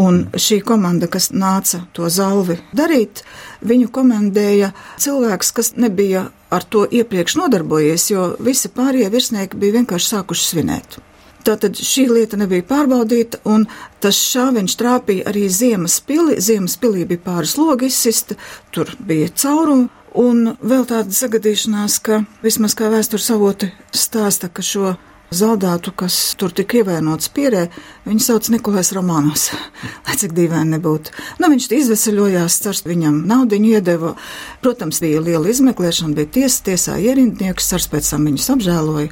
Un 0.00 0.22
šī 0.32 0.62
komanda, 0.64 1.06
kas 1.10 1.30
nāca 1.36 1.82
to 1.92 2.08
zalvi 2.08 2.56
darīt, 2.72 3.20
viņu 3.60 3.90
komandēja 3.92 4.72
cilvēks, 5.02 5.52
kas 5.52 5.72
nebija 5.76 6.30
ar 6.52 6.64
to 6.64 6.86
iepriekš 6.88 7.36
nodarbojies, 7.42 8.08
jo 8.10 8.30
visi 8.40 8.72
pārējie 8.72 9.10
virsnieki 9.12 9.60
bija 9.60 9.80
vienkārši 9.80 10.14
sākuši 10.14 10.48
svinēt. 10.48 10.98
Tātad 11.42 11.76
šī 11.76 12.06
lieta 12.08 12.38
nebija 12.38 12.64
pārbaudīta, 12.64 13.42
un 13.50 13.66
tas 14.00 14.16
šāviņš 14.30 14.76
trāpīja 14.78 15.26
arī 15.28 15.48
ziemas 15.50 15.98
pili. 16.06 16.38
Ziemas 16.40 16.78
pilī 16.78 17.02
bija 17.10 17.24
pāris 17.24 17.56
logi 17.58 17.90
izsista, 17.90 18.38
tur 18.70 18.94
bija 19.02 19.28
caurumi, 19.42 19.90
Un 20.12 20.50
vēl 20.60 20.84
tāda 20.84 21.14
sagadīšanās, 21.16 21.96
ka 22.04 22.18
vismaz 22.44 22.74
kā 22.76 22.90
vēstures 22.92 23.30
avoti 23.32 23.70
stāsta, 23.96 24.50
ka 24.52 24.60
šo 24.60 24.90
zaldātu, 25.36 25.92
kas 25.96 26.16
tur 26.38 26.52
tika 26.54 26.80
ievainots 26.80 27.30
pierē, 27.34 27.66
viņu 28.06 28.24
sauc 28.24 28.48
Nikolais 28.52 28.92
Romanovs, 28.96 29.48
lai 30.06 30.16
cik 30.20 30.34
dīvaini 30.36 30.76
nebūtu. 30.76 31.14
Nu, 31.42 31.50
viņš 31.52 31.70
izveseļojās, 31.78 32.58
cars 32.64 32.84
viņam 32.86 33.22
naudiņu 33.30 33.72
iedeva. 33.76 34.14
Protams, 34.62 35.00
bija 35.02 35.22
liela 35.24 35.50
izmeklēšana, 35.52 36.16
bija 36.18 36.32
tiesa, 36.38 36.62
tiesā 36.70 36.98
ierindnieks, 37.02 37.70
cars 37.72 37.88
pēc 37.92 38.12
tam 38.12 38.28
viņus 38.30 38.50
apžēloja 38.56 39.10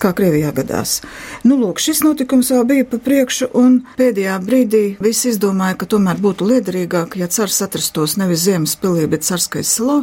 kā 0.00 0.12
Krievijā 0.16 0.52
gadās. 0.56 0.98
Nu, 1.44 1.58
lūk, 1.60 1.80
šis 1.82 2.02
notikums 2.04 2.50
vēl 2.54 2.66
bija 2.68 2.86
pa 2.88 3.00
priekšu, 3.04 3.50
un 3.60 3.80
pēdējā 3.98 4.36
brīdī 4.44 4.84
visi 5.02 5.30
izdomāja, 5.34 5.76
ka 5.80 5.88
tomēr 5.94 6.20
būtu 6.22 6.48
liederīgāk, 6.48 7.18
ja 7.20 7.28
cars 7.32 7.60
atrastos 7.66 8.16
nevis 8.20 8.46
ziemas 8.46 8.76
pilī, 8.80 9.06
bet 9.10 9.26
carskais 9.28 9.72
salā, 9.76 10.00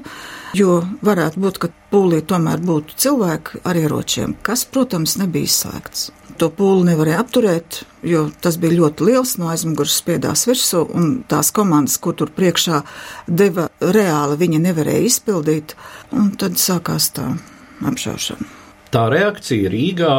jo 0.56 0.82
varētu 1.06 1.42
būt, 1.44 1.60
ka 1.62 1.70
pūlī 1.92 2.22
tomēr 2.28 2.62
būtu 2.64 2.98
cilvēki 3.04 3.64
ar 3.68 3.80
ieročiem, 3.80 4.36
kas, 4.46 4.66
protams, 4.70 5.18
nebija 5.22 5.50
izslēgts. 5.50 6.10
To 6.38 6.52
pūli 6.54 6.86
nevarēja 6.92 7.24
apturēt, 7.24 7.80
jo 8.06 8.28
tas 8.44 8.60
bija 8.62 8.78
ļoti 8.78 9.08
liels, 9.08 9.38
no 9.42 9.50
aizmugures 9.50 9.98
spiedās 9.98 10.46
virsū, 10.50 10.84
un 10.94 11.10
tās 11.30 11.50
komandas, 11.56 11.98
ko 11.98 12.14
tur 12.14 12.30
priekšā 12.36 12.84
deva 13.28 13.72
reāli, 13.82 14.38
viņi 14.44 14.62
nevarēja 14.68 15.10
izpildīt, 15.10 15.74
un 16.14 16.32
tad 16.38 16.62
sākās 16.62 17.10
tā 17.18 17.32
apšaušana. 17.90 18.57
Tā 18.88 19.10
reakcija 19.12 19.68
Rīgā 19.68 20.14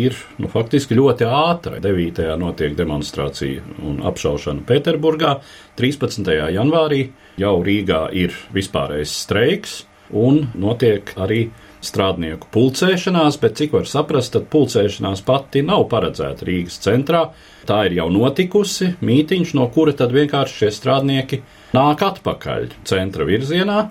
ir 0.00 0.14
nu, 0.40 0.48
faktiski 0.48 0.96
ļoti 0.96 1.26
ātra. 1.28 1.76
9. 1.84 2.22
notiek 2.40 2.72
demonstrācija 2.78 3.60
un 3.84 3.98
apšaušana 4.08 4.64
Pēterburgā. 4.64 5.34
13. 5.76 6.30
janvārī 6.54 7.02
jau 7.40 7.58
Rīgā 7.66 8.06
ir 8.16 8.32
vispārējais 8.56 9.12
streiks 9.26 9.82
un 10.16 10.46
notiek 10.56 11.12
arī 11.20 11.50
strādnieku 11.84 12.48
pulcēšanās, 12.54 13.36
bet 13.42 13.58
cik 13.60 13.76
var 13.76 13.88
saprast, 13.90 14.32
tad 14.32 14.48
pulcēšanās 14.52 15.20
pati 15.26 15.60
nav 15.66 15.84
paredzēta 15.92 16.48
Rīgas 16.48 16.80
centrā. 16.80 17.26
Tā 17.68 17.82
ir 17.90 17.98
jau 17.98 18.08
notikusi 18.12 18.94
mītiņš, 19.04 19.52
no 19.58 19.68
kura 19.74 19.92
tad 19.96 20.16
vienkārši 20.16 20.62
šie 20.62 20.72
strādnieki 20.78 21.42
nāk 21.76 22.00
atpakaļ 22.08 22.70
centra 22.88 23.28
virzienā 23.28 23.82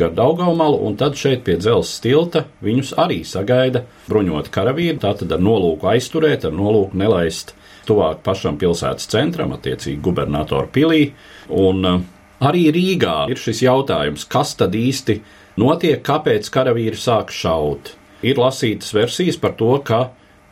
gar 0.00 0.12
Daugaumalu, 0.16 0.80
un 0.88 0.96
tad 1.00 1.18
šeit 1.20 1.44
pie 1.46 1.58
dzelzceļa 1.60 2.02
tilta 2.04 2.44
viņus 2.64 2.94
arī 3.00 3.20
sagaida 3.28 3.84
bruņoti 4.08 4.52
karavīri, 4.54 4.98
tātad 5.02 5.32
ar 5.36 5.42
nolūku 5.44 5.90
aizturēt, 5.92 6.46
ar 6.48 6.54
nolūku 6.56 6.98
nelaist 6.98 7.54
tuvāk 7.88 8.22
pašam 8.26 8.58
pilsētas 8.60 9.08
centram, 9.10 9.54
attiecīgi 9.56 10.00
gubernatoru 10.04 10.70
pilī. 10.72 11.02
Un 11.50 11.86
uh, 11.86 12.00
arī 12.44 12.68
Rīgā 12.74 13.24
ir 13.32 13.40
šis 13.40 13.64
jautājums, 13.66 14.26
kas 14.30 14.54
tad 14.60 14.76
īsti 14.76 15.20
notiek, 15.60 16.00
kāpēc 16.06 16.50
karavīri 16.52 16.98
sāk 16.98 17.34
šaut. 17.34 17.94
Ir 18.26 18.40
lasītas 18.40 18.92
versijas 18.96 19.40
par 19.40 19.56
to, 19.58 19.72
ka 19.84 20.10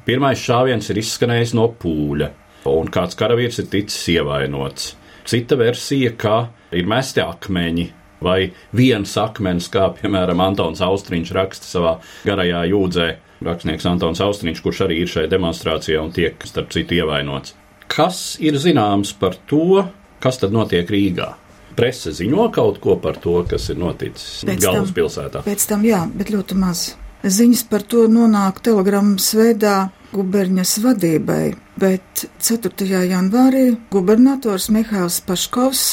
pirmais 0.09 0.41
šāviens 0.41 0.89
ir 0.89 1.03
izskanējis 1.03 1.55
no 1.59 1.69
pūļa, 1.81 2.31
un 2.73 2.89
kāds 2.93 3.19
karavīrs 3.19 3.61
ir 3.63 3.69
ticis 3.73 4.09
ievainots. 4.17 4.95
Cita 5.29 5.59
versija, 5.61 6.15
ka 6.17 6.37
ir 6.73 6.89
mesti 6.89 7.21
akmeņi 7.21 7.91
vai 8.25 8.53
viens 8.77 9.15
akmens, 9.21 9.69
kā 9.73 9.89
piemēram 9.99 10.43
Antons 10.43 10.83
Austriņš 10.85 11.33
raksta 11.37 11.69
savā 11.69 11.97
garajā 12.27 12.65
jūdzē. 12.73 13.09
Rakstnieks 13.47 13.87
Antons 13.87 14.23
Austriņš, 14.25 14.63
kurš 14.65 14.85
arī 14.89 15.03
ir 15.05 15.11
šajā 15.11 15.31
demonstrācijā 15.31 16.01
un 16.03 16.15
tiek, 16.15 16.43
starp 16.49 16.73
citu, 16.75 16.99
ievainots. 16.99 17.55
Kas 17.89 18.37
ir 18.45 18.59
zināms 18.61 19.15
par 19.19 19.39
to, 19.49 19.85
kas 20.23 20.41
tad 20.43 20.53
notiek 20.53 20.91
Rīgā? 20.91 21.33
Prese 21.79 22.11
ziņo 22.11 22.49
kaut 22.51 22.81
ko 22.83 22.97
par 22.99 23.21
to, 23.23 23.37
kas 23.47 23.69
ir 23.71 23.79
noticis 23.79 24.43
galvaspilsētā. 24.49 25.45
Pēc 25.47 25.69
tam, 25.71 25.87
jā, 25.87 26.03
bet 26.11 26.33
ļoti 26.35 26.59
maz. 26.59 26.89
Ziņas 27.23 27.65
par 27.71 27.83
to 27.87 28.05
nonāk 28.11 28.61
telegrammas 28.67 29.31
veidā 29.35 29.89
guberņas 30.13 30.77
vadībai, 30.85 31.45
bet 31.79 32.27
4. 32.43 32.87
janvārī 33.11 33.65
gubernators 33.93 34.69
Mihāls 34.75 35.19
Paškovs 35.27 35.85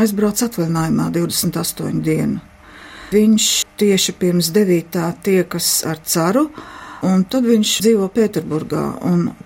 aizbrauc 0.00 0.42
atvaļinājumā 0.46 1.08
28 1.14 2.02
dienu. 2.04 2.40
Viņš 3.12 3.48
tieši 3.80 4.14
pirms 4.16 4.48
devītā 4.54 5.10
tiekas 5.24 5.82
ar 5.88 6.00
caru. 6.08 6.46
Un 7.02 7.24
tad 7.26 7.42
viņš 7.48 7.70
dzīvo 7.82 8.06
Pēterburgā, 8.14 8.82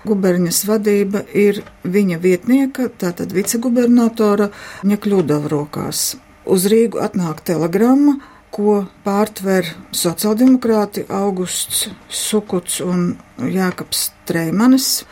guberņas 0.04 0.58
vadība 0.68 1.22
ir 1.32 1.62
viņa 1.88 2.18
vietnieka, 2.20 2.90
tātad 3.00 3.32
vicegubernatora 3.32 4.50
Ņekļudava 4.84 5.48
rokās. 5.48 6.02
Uz 6.44 6.66
Rīgu 6.68 7.00
atnāk 7.00 7.40
telegramma, 7.48 8.18
ko 8.52 8.82
pārtver 9.04 9.72
sociāldemokrāti 9.96 11.06
Augusts 11.08 11.86
Sukuts 12.12 12.82
un 12.84 13.14
Jākaps 13.40 14.10
Treimanis. 14.28 15.06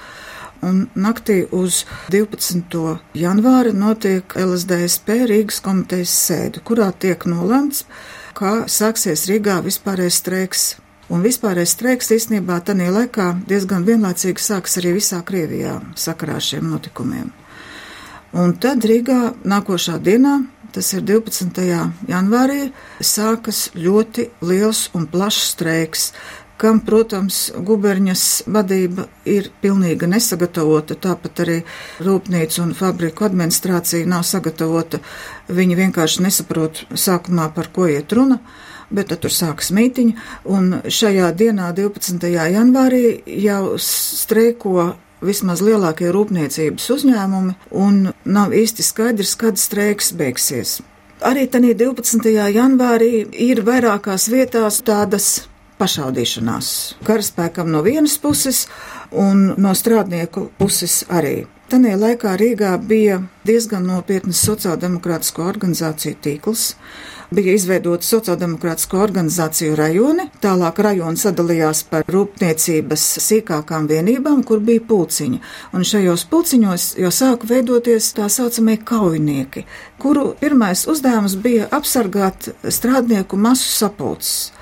Un 0.65 0.87
naktī 0.97 1.43
uz 1.53 1.83
12. 2.15 2.95
janvāri 3.19 3.75
notiek 3.77 4.37
LSDSP 4.39 5.19
Rīgas 5.29 5.61
komitejas 5.65 6.15
sēde, 6.29 6.63
kurā 6.65 6.89
tiek 6.97 7.27
nolemts, 7.29 7.85
ka 8.39 8.65
sāksies 8.71 9.27
Rīgā 9.29 9.61
vispārējais 9.67 10.23
streiks 10.23 10.65
Un 11.13 11.21
vispārējais 11.21 11.75
streiks 11.77 12.09
īstenībā 12.15 12.63
tajā 12.65 12.89
laikā 12.93 13.27
diezgan 13.49 13.85
vienlaicīgi 13.85 14.41
sākas 14.41 14.79
arī 14.81 14.95
visā 14.97 15.21
Krievijā 15.27 15.77
sakarā 16.01 16.39
ar 16.39 16.45
šiem 16.45 16.71
notikumiem. 16.71 17.29
Un 18.35 18.55
tad 18.59 18.87
Rīgā 18.89 19.35
nākošā 19.45 19.99
dienā, 20.03 20.39
tas 20.75 20.89
ir 20.97 21.05
12. 21.07 21.61
janvārī, 22.09 22.73
sākas 23.05 23.69
ļoti 23.77 24.31
liels 24.49 24.89
un 24.97 25.05
plašs 25.13 25.53
streiks, 25.53 26.09
kam, 26.65 26.81
protams, 26.85 27.51
guberņas 27.69 28.25
vadība 28.49 29.05
ir 29.29 29.51
pilnīgi 29.61 30.09
nesagatavota, 30.09 30.97
tāpat 30.97 31.45
arī 31.45 31.59
rūpnīca 32.05 32.63
un 32.65 32.73
fabriku 32.79 33.29
administrācija 33.29 34.09
nav 34.09 34.25
sagatavota. 34.25 35.03
Viņi 35.53 35.77
vienkārši 35.83 36.25
nesaprot 36.25 36.87
sākumā, 36.97 37.51
par 37.53 37.69
ko 37.75 37.91
iet 37.93 38.17
runa 38.17 38.41
bet 38.95 39.13
tur 39.21 39.33
sākas 39.33 39.73
mītiņa, 39.75 40.25
un 40.55 40.81
šajā 40.93 41.31
dienā, 41.39 41.71
12. 41.77 42.29
janvārī, 42.31 43.05
jau 43.43 43.77
streiko 43.81 44.93
vismaz 45.25 45.63
lielākie 45.65 46.11
rūpniecības 46.15 46.91
uzņēmumi, 46.95 47.57
un 47.81 48.13
nav 48.25 48.55
īsti 48.55 48.85
skaidrs, 48.85 49.35
kad 49.41 49.59
streiks 49.61 50.13
beigsies. 50.17 50.79
Arī 51.25 51.47
tajā 51.49 51.73
12. 51.81 52.29
janvārī 52.53 53.25
ir 53.47 53.65
vairākās 53.65 54.29
vietās 54.33 54.83
tādas 54.85 55.47
pašaudīšanās. 55.81 56.69
Karaspēkam 57.07 57.71
no 57.73 57.83
vienas 57.87 58.17
puses 58.23 58.67
un 59.11 59.51
no 59.59 59.75
strādnieku 59.75 60.49
puses 60.59 61.03
arī. 61.09 61.45
Tanī 61.65 61.95
laikā 61.97 62.35
Rīgā 62.37 62.75
bija 62.77 63.23
diezgan 63.49 63.87
nopietnas 63.89 64.43
sociāldemokrātisko 64.45 65.47
organizāciju 65.49 66.19
tīkls, 66.23 66.65
bija 67.35 67.55
izveidota 67.57 68.05
sociāldemokrātisko 68.05 69.01
organizāciju 69.01 69.75
rajoni, 69.79 70.27
tālāk 70.45 70.79
rajoni 70.85 71.19
sadalījās 71.19 71.81
par 71.89 72.05
rūpniecības 72.13 73.07
sīkākām 73.25 73.89
vienībām, 73.91 74.43
kur 74.47 74.61
bija 74.65 74.85
pulciņi, 74.89 75.41
un 75.75 75.89
šajos 75.89 76.27
pulciņos 76.31 76.89
jau 77.01 77.13
sāka 77.15 77.49
veidoties 77.51 78.11
tā 78.19 78.29
saucamie 78.31 78.77
kaujinieki, 78.85 79.65
kuru 79.99 80.35
pirmais 80.41 80.85
uzdevums 80.91 81.39
bija 81.41 81.71
apsargāt 81.73 82.53
strādnieku 82.69 83.41
masu 83.41 83.73
sapulces. 83.73 84.53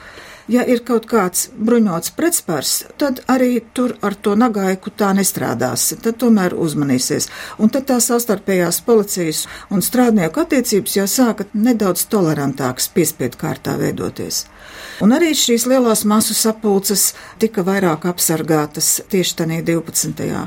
Ja 0.51 0.65
ir 0.67 0.81
kaut 0.87 1.07
kāds 1.07 1.51
bruņots 1.55 2.15
pretspārs, 2.19 2.73
tad 2.99 3.21
arī 3.31 3.61
tur 3.75 3.95
ar 4.03 4.17
to 4.19 4.35
nagaiku 4.39 4.91
tā 4.91 5.13
nestrādās. 5.15 5.93
Tad 6.03 6.19
tomēr 6.19 6.57
uzmanīsies. 6.59 7.29
Un 7.63 7.71
tad 7.71 7.87
tā 7.91 8.01
savstarpējās 8.03 8.81
policijas 8.87 9.45
un 9.71 9.85
strādnieku 9.85 10.43
attiecības 10.43 10.97
jau 10.99 11.07
sāka 11.07 11.47
nedaudz 11.55 12.09
tolerantākas 12.11 12.91
piespiedu 12.95 13.39
kārtā 13.39 13.77
veidoties. 13.79 14.47
Un 15.03 15.15
arī 15.15 15.33
šīs 15.39 15.69
lielās 15.71 16.05
masu 16.09 16.35
sapulces 16.35 17.13
tika 17.43 17.63
vairāk 17.67 18.09
apsargātas 18.11 19.01
tieši 19.13 19.39
tajā 19.43 19.63
12. 19.71 20.43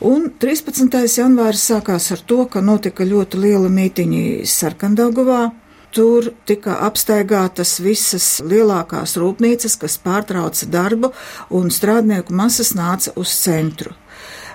Un 0.00 0.30
13. 0.40 0.94
janvāris 1.20 1.66
sākās 1.68 2.06
ar 2.14 2.22
to, 2.24 2.44
ka 2.48 2.62
notika 2.64 3.04
ļoti 3.04 3.40
liela 3.42 3.68
mītiņa 3.68 4.46
Sarkandaugovā, 4.48 5.50
Tur 5.90 6.28
tika 6.46 6.76
apstaigātas 6.86 7.80
visas 7.82 8.26
lielākās 8.46 9.16
rūpnīcas, 9.18 9.74
kas 9.80 9.98
pārtrauca 9.98 10.68
darbu, 10.70 11.10
un 11.50 11.72
strādnieku 11.74 12.34
masas 12.36 12.76
nāca 12.78 13.10
uz 13.18 13.32
centru. 13.34 13.96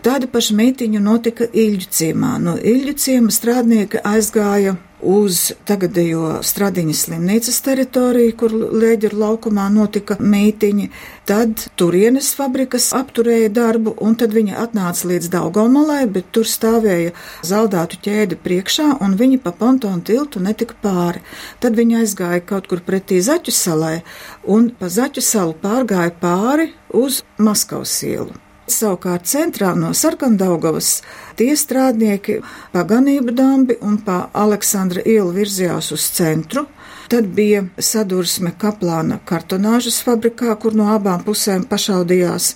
Tāda 0.05 0.29
paša 0.31 0.55
mītiņa 0.55 1.01
notika 1.01 1.47
Ilģu 1.49 1.87
ciemā. 1.97 2.35
No 2.39 2.55
Ilģu 2.55 2.93
ciema 3.01 3.33
strādnieki 3.33 4.03
aizgāja 4.05 4.77
uz 5.03 5.51
tagadējo 5.67 6.39
Stradiņas 6.45 7.01
slimnīcas 7.07 7.57
teritoriju, 7.65 8.35
kur 8.39 8.53
Lēģeru 8.55 9.19
laukumā 9.19 9.67
notika 9.73 10.17
mītiņi. 10.19 10.87
Tad 11.25 11.65
turienes 11.79 12.31
fabrikas 12.37 12.91
apturēja 12.95 13.49
darbu, 13.53 13.95
un 14.01 14.15
tad 14.19 14.35
viņi 14.35 14.55
atnāca 14.61 15.09
līdz 15.11 15.31
Daugomalai, 15.33 16.05
bet 16.11 16.29
tur 16.35 16.47
stāvēja 16.49 17.15
zaldātu 17.45 17.99
ķēdi 18.05 18.39
priekšā, 18.45 18.87
un 19.01 19.17
viņi 19.19 19.41
pa 19.43 19.55
pontonu 19.55 20.05
tiltu 20.05 20.43
netika 20.43 20.77
pāri. 20.85 21.25
Tad 21.59 21.77
viņi 21.79 22.01
aizgāja 22.03 22.45
kaut 22.45 22.69
kur 22.71 22.83
pretī 22.85 23.19
Zaķu 23.25 23.53
salai, 23.55 23.99
un 24.45 24.71
pa 24.79 24.91
Zaķu 24.91 25.25
salu 25.25 25.57
pārgāja 25.61 26.13
pāri 26.21 26.71
uz 26.93 27.23
Maskavas 27.41 27.99
ielu. 28.05 28.44
Savukārt 28.65 29.27
centrā 29.29 29.75
no 29.77 29.91
Sarkandaugavas 29.93 31.03
tie 31.37 31.53
strādnieki 31.53 32.39
pa 32.73 32.81
ganību 32.89 33.35
dambi 33.37 33.75
un 33.85 33.99
pa 34.01 34.23
Aleksandra 34.33 35.03
ielu 35.05 35.29
virzījās 35.35 35.91
uz 35.93 36.07
centru. 36.15 36.65
Tad 37.05 37.27
bija 37.37 37.61
sadursme 37.77 38.55
Kaplāna 38.57 39.19
kartonāžas 39.29 39.99
fabrikā, 40.01 40.55
kur 40.57 40.73
no 40.73 40.87
abām 40.95 41.21
pusēm 41.27 41.67
pašaudījās. 41.69 42.47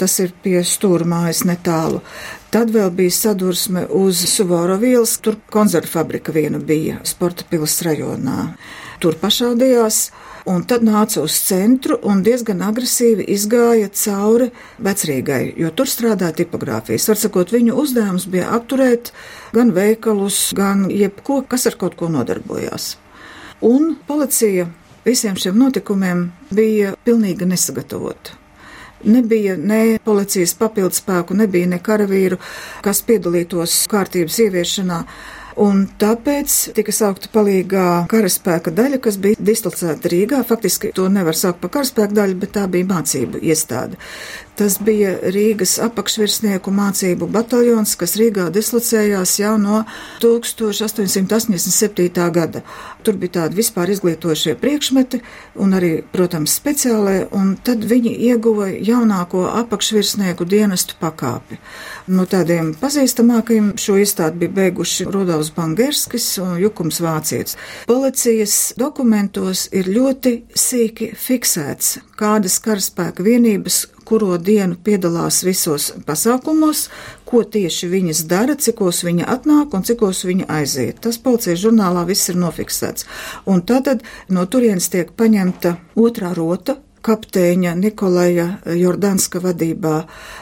Tas 0.00 0.14
ir 0.24 0.32
pie 0.42 0.62
stūrmājas 0.64 1.42
netālu. 1.44 2.00
Tad 2.48 2.72
vēl 2.72 2.88
bija 2.96 3.12
sadursme 3.12 3.84
uz 3.92 4.22
Suvorovielas, 4.32 5.18
tur 5.20 5.36
konzervu 5.52 5.92
fabrika 5.92 6.32
viena 6.32 6.56
bija, 6.56 7.02
Sporta 7.04 7.44
pilas 7.50 7.76
rajonā. 7.84 8.54
Tur 9.04 9.20
pašaudījās 9.20 10.00
un 10.48 10.64
tad 10.68 10.84
nāca 10.86 11.22
uz 11.22 11.36
centru 11.44 11.98
un 12.08 12.22
diezgan 12.26 12.62
agresīvi 12.64 13.26
izgāja 13.34 13.90
cauri 13.92 14.48
vecrīgai, 14.84 15.42
jo 15.60 15.70
tur 15.76 15.90
strādāja 15.90 16.38
tipogrāfijas. 16.40 17.08
Var 17.10 17.20
sakot, 17.20 17.52
viņu 17.54 17.76
uzdevums 17.82 18.26
bija 18.30 18.50
apturēt 18.56 19.12
gan 19.56 19.74
veikalus, 19.76 20.40
gan 20.56 20.88
jebko, 20.92 21.42
kas 21.48 21.68
ar 21.68 21.78
kaut 21.80 21.98
ko 22.00 22.10
nodarbojās. 22.12 22.96
Un 23.68 23.96
policija 24.08 24.68
visiem 25.04 25.38
šiem 25.40 25.56
notikumiem 25.58 26.28
bija 26.54 26.94
pilnīgi 27.04 27.48
nesagatavota. 27.48 28.36
Nebija 29.04 29.54
ne 29.56 29.98
policijas 30.02 30.56
papildspēku, 30.58 31.36
nebija 31.38 31.68
ne 31.70 31.78
karavīru, 31.78 32.40
kas 32.82 33.04
piedalītos 33.06 33.84
kārtības 33.90 34.40
ieviešanā 34.42 35.02
un 35.62 35.84
tāpēc 36.00 36.54
tika 36.76 36.94
saukta 36.94 37.30
palīgā 37.34 37.86
karaspēka 38.10 38.72
daļa, 38.74 39.00
kas 39.04 39.18
bija 39.22 39.38
dislocēta 39.50 40.10
Rīgā. 40.12 40.42
Faktiski 40.48 40.92
to 40.96 41.08
nevar 41.12 41.36
saukt 41.38 41.62
par 41.62 41.72
karaspēka 41.78 42.16
daļu, 42.20 42.38
bet 42.42 42.54
tā 42.56 42.66
bija 42.70 42.88
mācību 42.88 43.42
iestāde. 43.42 43.98
Tas 44.58 44.74
bija 44.82 45.12
Rīgas 45.22 45.76
apakšvirsnieku 45.78 46.72
mācību 46.74 47.28
bataljons, 47.30 47.92
kas 47.94 48.16
Rīgā 48.18 48.48
dislocējās 48.50 49.36
jau 49.38 49.54
no 49.62 49.84
1887. 50.18 52.24
gada. 52.34 52.64
Tur 53.06 53.14
bija 53.20 53.36
tādi 53.36 53.60
vispār 53.60 53.92
izglītošie 53.94 54.56
priekšmeti 54.58 55.20
un 55.62 55.76
arī, 55.78 56.02
protams, 56.10 56.56
speciālē, 56.58 57.30
un 57.38 57.54
tad 57.62 57.86
viņi 57.86 58.10
ieguva 58.32 58.66
jaunāko 58.74 59.44
apakšvirsnieku 59.60 60.42
dienestu 60.50 60.98
pakāpi. 60.98 61.60
No 62.10 62.26
tādiem 62.26 62.74
pazīstamākajiem 62.80 63.76
šo 63.78 63.94
iestādi 64.02 64.42
bija 64.42 64.56
beiguši 64.56 65.06
Rudolfs 65.06 65.52
Bangerskis 65.54 66.26
un 66.42 66.58
Jukums 66.58 66.98
Vācietis. 67.04 67.54
Policijas 67.86 68.74
dokumentos 68.74 69.68
ir 69.70 69.86
ļoti 69.86 70.50
sīki 70.50 71.14
fiksēts, 71.14 72.02
kādas 72.18 72.58
karaspēka 72.66 73.22
vienības 73.22 73.86
kuro 74.08 74.38
dienu 74.40 74.78
piedalās 74.84 75.42
visos 75.44 75.90
pasākumos, 76.08 76.86
ko 77.28 77.42
tieši 77.44 77.90
viņas 77.92 78.24
dara, 78.30 78.56
cikos 78.56 79.02
viņa 79.04 79.28
atnāk 79.36 79.76
un 79.76 79.84
cikos 79.84 80.24
viņa 80.28 80.48
aiziet. 80.58 81.02
Tas 81.04 81.20
policijas 81.20 81.60
žurnālā 81.66 82.06
viss 82.08 82.32
ir 82.32 82.40
nofiksēts. 82.40 83.06
Un 83.46 83.62
tātad 83.68 84.04
no 84.32 84.46
turienes 84.48 84.88
tiek 84.92 85.12
paņemta 85.12 85.76
otrā 86.00 86.32
rota, 86.36 86.78
kapteiņa 87.04 87.74
Nikolaja 87.78 88.48
Jordanska 88.76 89.42
vadībā. 89.44 90.00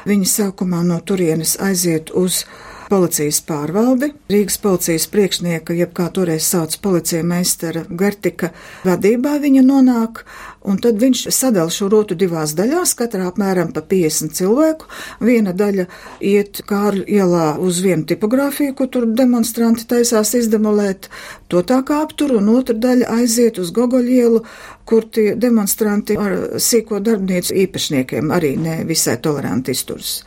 Viņa 0.08 0.32
sākumā 0.36 0.82
no 0.86 1.00
turienes 1.04 1.56
aiziet 1.62 2.14
uz 2.14 2.44
policijas 2.90 3.40
pārvaldi, 3.46 4.12
Rīgas 4.30 4.58
policijas 4.62 5.06
priekšnieka, 5.10 5.74
jeb 5.74 5.92
kā 5.96 6.06
toreiz 6.14 6.46
sauc 6.46 6.76
policija 6.82 7.24
meistara 7.26 7.84
Gertika 7.90 8.52
vadībā 8.86 9.36
viņa 9.42 9.64
nonāk, 9.66 10.22
un 10.66 10.78
tad 10.82 11.00
viņš 11.00 11.26
sadala 11.34 11.72
šo 11.72 11.88
rotu 11.92 12.16
divās 12.18 12.54
daļās, 12.58 12.94
katrā 12.98 13.28
apmēram 13.30 13.72
pa 13.74 13.82
50 13.86 14.34
cilvēku. 14.36 14.88
Viena 15.24 15.54
daļa 15.56 15.86
iet 16.20 16.62
Kārļu 16.68 17.06
ielā 17.18 17.46
uz 17.62 17.80
vienu 17.84 18.06
tipogrāfiju, 18.08 18.74
ko 18.78 18.88
tur 18.90 19.06
demonstranti 19.06 19.86
taisās 19.88 20.34
izdemolēt, 20.38 21.10
to 21.52 21.62
tā 21.66 21.82
kā 21.86 22.00
aptur, 22.04 22.36
un 22.40 22.50
otra 22.56 22.76
daļa 22.76 23.12
aiziet 23.20 23.60
uz 23.62 23.70
Gogoļielu, 23.76 24.42
kur 24.86 25.06
tie 25.10 25.34
demonstranti 25.34 26.16
ar 26.18 26.58
sīko 26.62 27.00
darbnīcu 27.02 27.54
īpašniekiem 27.66 28.30
arī 28.34 28.54
ne 28.60 28.80
visai 28.86 29.16
toleranti 29.22 29.74
izturs. 29.74 30.20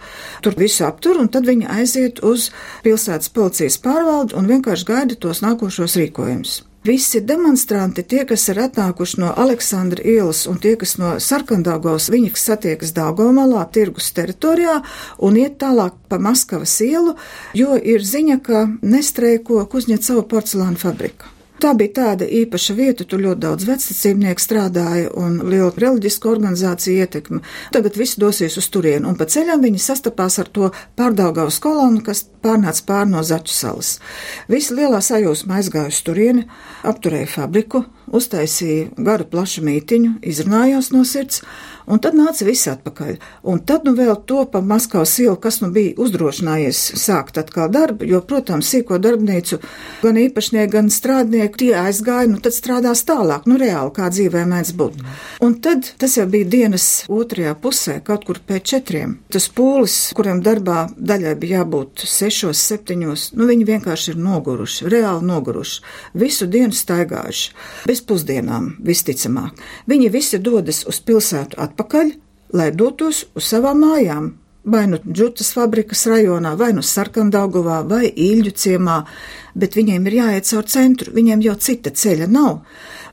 Tur 0.44 0.58
visu 0.60 0.86
aptur, 0.88 1.20
un 1.22 1.32
tad 1.32 1.48
viņi 1.48 1.70
aiziet 1.80 2.24
uz 2.24 2.50
pilsētas 2.84 3.32
policijas 3.36 3.80
pārvaldu 3.84 4.40
un 4.40 4.50
vienkārši 4.52 4.90
gaida 4.92 5.20
tos 5.20 5.44
nākošos 5.46 6.00
rīkojumus. 6.02 6.64
Visi 6.84 7.20
demonstranti, 7.20 8.06
tie, 8.08 8.22
kas 8.24 8.46
ir 8.48 8.62
atnākuši 8.64 9.18
no 9.20 9.34
Aleksandra 9.44 10.00
ielas 10.08 10.46
un 10.48 10.62
tie, 10.64 10.78
kas 10.80 10.94
no 11.02 11.18
Sarkandāgos, 11.20 12.08
viņi 12.14 12.32
satiekas 12.40 12.94
Dāgomalā, 12.96 13.66
tirgus 13.76 14.08
teritorijā 14.16 14.78
un 15.20 15.40
iet 15.42 15.58
tālāk 15.60 15.98
pa 16.08 16.22
Maskavas 16.24 16.78
ielu, 16.86 17.18
jo 17.54 17.76
ir 17.76 18.00
ziņa, 18.00 18.40
ka 18.40 18.64
nestreiko 18.80 19.66
Kuzņecavu 19.68 20.24
porcelāna 20.32 20.80
fabrika. 20.80 21.39
Tā 21.60 21.74
bija 21.76 21.92
tāda 21.98 22.24
īpaša 22.24 22.74
vieta, 22.78 23.04
tur 23.04 23.20
ļoti 23.20 23.44
daudz 23.44 23.66
vecticībnieku 23.68 24.40
strādāja 24.40 25.10
un 25.20 25.42
liela 25.44 25.74
reliģiska 25.76 26.30
organizācija 26.32 27.04
ietekme. 27.04 27.42
Tagad 27.76 28.00
visi 28.00 28.22
dosies 28.22 28.56
uz 28.62 28.70
turieni, 28.72 29.04
un 29.10 29.18
pa 29.20 29.28
ceļam 29.28 29.66
viņi 29.66 29.82
sastapās 29.84 30.40
ar 30.40 30.48
to 30.56 30.70
pārdaugavas 31.00 31.60
kolonu, 31.60 32.00
kas 32.06 32.24
pārnāca 32.44 32.86
pār 32.88 33.10
no 33.12 33.24
Zaķu 33.28 33.52
salas. 33.52 33.98
Visi 34.48 34.78
lielā 34.78 35.02
sajūsma 35.04 35.60
aizgāja 35.60 35.92
uz 35.92 36.00
turieni, 36.08 36.46
apturēja 36.88 37.28
fabriku, 37.36 37.84
uztaisīja 38.16 38.94
garu 38.96 39.28
plašu 39.28 39.66
mītiņu, 39.68 40.16
izrunājās 40.32 40.94
no 40.96 41.04
sirds, 41.04 41.44
Un 41.90 41.98
tad 41.98 42.14
nāca 42.14 42.46
viss 42.46 42.68
atpakaļ. 42.70 43.16
Un 43.50 43.64
tad 43.66 43.88
nu 43.88 43.96
vēl 43.98 44.14
to 44.30 44.44
pa 44.52 44.62
Maskavas 44.62 45.16
ielu, 45.24 45.34
kas 45.42 45.58
nu 45.64 45.72
bija 45.74 45.96
uzdrošinājies 45.98 46.82
sākt 47.02 47.40
atkal 47.42 47.72
darbu, 47.74 48.06
jo, 48.06 48.20
protams, 48.30 48.70
sīko 48.70 49.00
darbnīcu 49.02 49.58
gan 50.04 50.20
īpašnieki, 50.22 50.70
gan 50.76 50.92
strādnieki 50.94 51.64
tie 51.64 51.72
aizgāja, 51.80 52.30
nu 52.30 52.38
tad 52.46 52.54
strādās 52.54 53.02
tālāk, 53.10 53.48
nu 53.50 53.58
reāli 53.58 53.94
kā 53.96 54.12
dzīvē 54.14 54.44
mēdz 54.52 54.74
būt. 54.78 55.00
Un 55.46 55.56
tad 55.66 55.90
tas 55.98 56.18
jau 56.20 56.28
bija 56.30 56.46
dienas 56.54 56.86
otrajā 57.10 57.56
pusē, 57.58 57.98
kaut 58.06 58.28
kur 58.30 58.38
pēc 58.38 58.70
četriem. 58.76 59.18
Tas 59.34 59.50
pūlis, 59.50 59.98
kuriem 60.14 60.44
darbā 60.46 60.86
daļai 60.94 61.34
bija 61.42 61.64
jābūt 61.64 62.06
sešos, 62.06 62.62
septiņos, 62.70 63.32
nu 63.34 63.50
viņi 63.50 63.66
vienkārši 63.72 64.14
ir 64.14 64.22
noguruši, 64.28 64.86
reāli 64.94 65.26
noguruši, 65.26 65.82
visu 66.22 66.46
dienu 66.46 66.78
staigājuši, 66.78 67.52
bez 67.90 68.06
pusdienām 68.06 68.76
visticamāk. 68.86 69.58
Viņi 69.90 70.14
visi 70.14 70.38
dodas 70.38 70.86
uz 70.86 71.02
pilsētu 71.02 71.58
atpakaļ 71.58 71.79
atpakaļ, 71.80 72.12
lai 72.54 72.72
dotos 72.76 73.26
uz 73.36 73.48
savām 73.48 73.80
mājām. 73.86 74.36
Vai 74.70 74.84
nu 74.92 75.00
džutas 75.00 75.54
fabrikas 75.56 76.04
rajonā, 76.06 76.58
vai 76.60 76.74
nu 76.76 76.84
sarkandaugovā, 76.84 77.80
vai 77.88 78.10
īļu 78.12 78.52
ciemā, 78.52 79.06
bet 79.56 79.76
viņiem 79.80 80.06
ir 80.08 80.18
jāiet 80.20 80.46
caur 80.46 80.66
centru, 80.68 81.14
viņiem 81.16 81.42
jau 81.42 81.56
cita 81.56 81.90
ceļa 81.90 82.28
nav. 82.28 82.60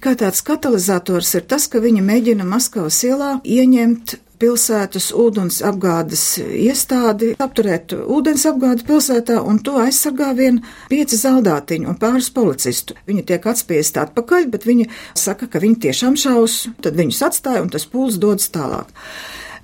Kā 0.02 0.16
tāds 0.18 0.42
katalizators 0.42 1.33
ir 1.38 1.46
tas, 1.46 1.68
ka 1.70 1.79
viņi 1.81 2.02
mēģina 2.02 2.44
Maskavas 2.44 2.98
ielā 3.07 3.38
ieņemt 3.44 4.16
pilsētas 4.40 5.09
ūdens 5.16 5.61
apgādes 5.66 6.25
iestādi, 6.42 7.33
apturēt 7.42 7.94
ūdens 7.96 8.46
apgādi 8.51 8.87
pilsētā, 8.88 9.38
un 9.40 9.61
to 9.64 9.77
aizsargā 9.83 10.33
vien 10.38 10.61
pieci 10.90 11.18
zaldātiņi 11.20 11.88
un 11.90 11.99
pāris 12.01 12.29
policistu. 12.35 12.96
Viņi 13.09 13.27
tiek 13.31 13.49
atspiesti 13.49 14.03
atpakaļ, 14.05 14.49
bet 14.53 14.68
viņi 14.68 14.88
saka, 15.16 15.49
ka 15.51 15.62
viņi 15.62 15.81
tiešām 15.88 16.20
šaus, 16.20 16.66
tad 16.85 16.99
viņus 16.99 17.25
atstāja 17.31 17.64
un 17.64 17.72
tas 17.72 17.88
pūls 17.90 18.20
dodas 18.22 18.51
tālāk. 18.55 18.92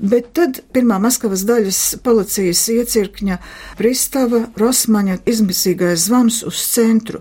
Bet 0.02 0.32
tad 0.35 0.62
pirmā 0.74 0.96
Maskavas 1.02 1.44
daļas 1.46 1.80
policijas 2.02 2.64
iecirkņa 2.72 3.37
Pristava 3.78 4.46
Rosmaņa 4.58 5.20
izmisīgais 5.28 6.08
zvans 6.08 6.40
uz 6.48 6.58
centru, 6.72 7.20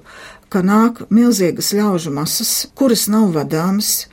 ka 0.51 0.63
nāk 0.65 1.03
milzīgas 1.13 1.71
ļaužu 1.77 2.11
masas, 2.15 2.53
kuras 2.75 3.05
nav 3.11 3.29
vadāmas, 3.35 4.07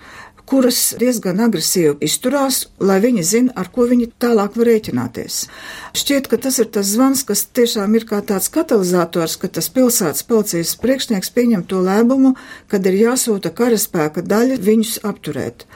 kuras 0.49 0.81
diezgan 0.99 1.41
agresīvi 1.45 1.99
izturās, 2.09 2.65
lai 2.81 2.99
viņi 3.05 3.25
zina, 3.27 3.55
ar 3.61 3.69
ko 3.75 3.87
viņi 3.91 4.09
tālāk 4.23 4.57
var 4.59 4.71
rēķināties. 4.71 5.39
Šķiet, 5.99 6.29
ka 6.31 6.41
tas 6.49 6.59
ir 6.63 6.71
tas 6.75 6.89
zvans, 6.95 7.25
kas 7.29 7.45
tiešām 7.59 7.97
ir 7.99 8.07
kā 8.09 8.21
tāds 8.25 8.51
katalizators, 8.53 9.37
ka 9.41 9.51
tas 9.53 9.69
pilsētas 9.73 10.25
policijas 10.29 10.77
priekšnieks 10.81 11.33
pieņem 11.37 11.65
to 11.69 11.83
lēmumu, 11.85 12.35
kad 12.73 12.87
ir 12.89 13.01
jāsūta 13.03 13.53
karaspēka 13.55 14.25
daļa 14.25 14.61
viņus 14.65 15.01
apturēt. 15.09 15.67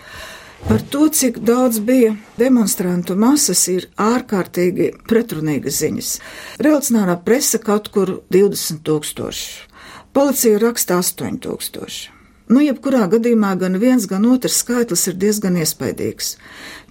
Par 0.62 0.78
to, 0.92 1.08
cik 1.10 1.40
daudz 1.42 1.80
bija 1.82 2.14
demonstrantu 2.38 3.16
masas, 3.18 3.64
ir 3.72 3.88
ārkārtīgi 3.98 4.92
pretrunīgas 5.10 5.80
ziņas. 5.82 6.14
Revolucionārā 6.62 7.18
presa 7.26 7.58
kaut 7.58 7.90
kur 7.94 8.20
20 8.30 8.84
tūkstoši, 8.86 9.52
policija 10.14 10.62
raksta 10.62 11.02
8 11.02 11.42
tūkstoši. 11.42 12.11
Nu, 12.52 12.60
jebkurā 12.60 13.06
gadījumā 13.08 13.54
gan 13.60 13.78
viens, 13.80 14.04
gan 14.10 14.26
otrs 14.28 14.58
skaitlis 14.60 15.06
ir 15.08 15.16
diezgan 15.16 15.56
iespaidīgs. 15.56 16.34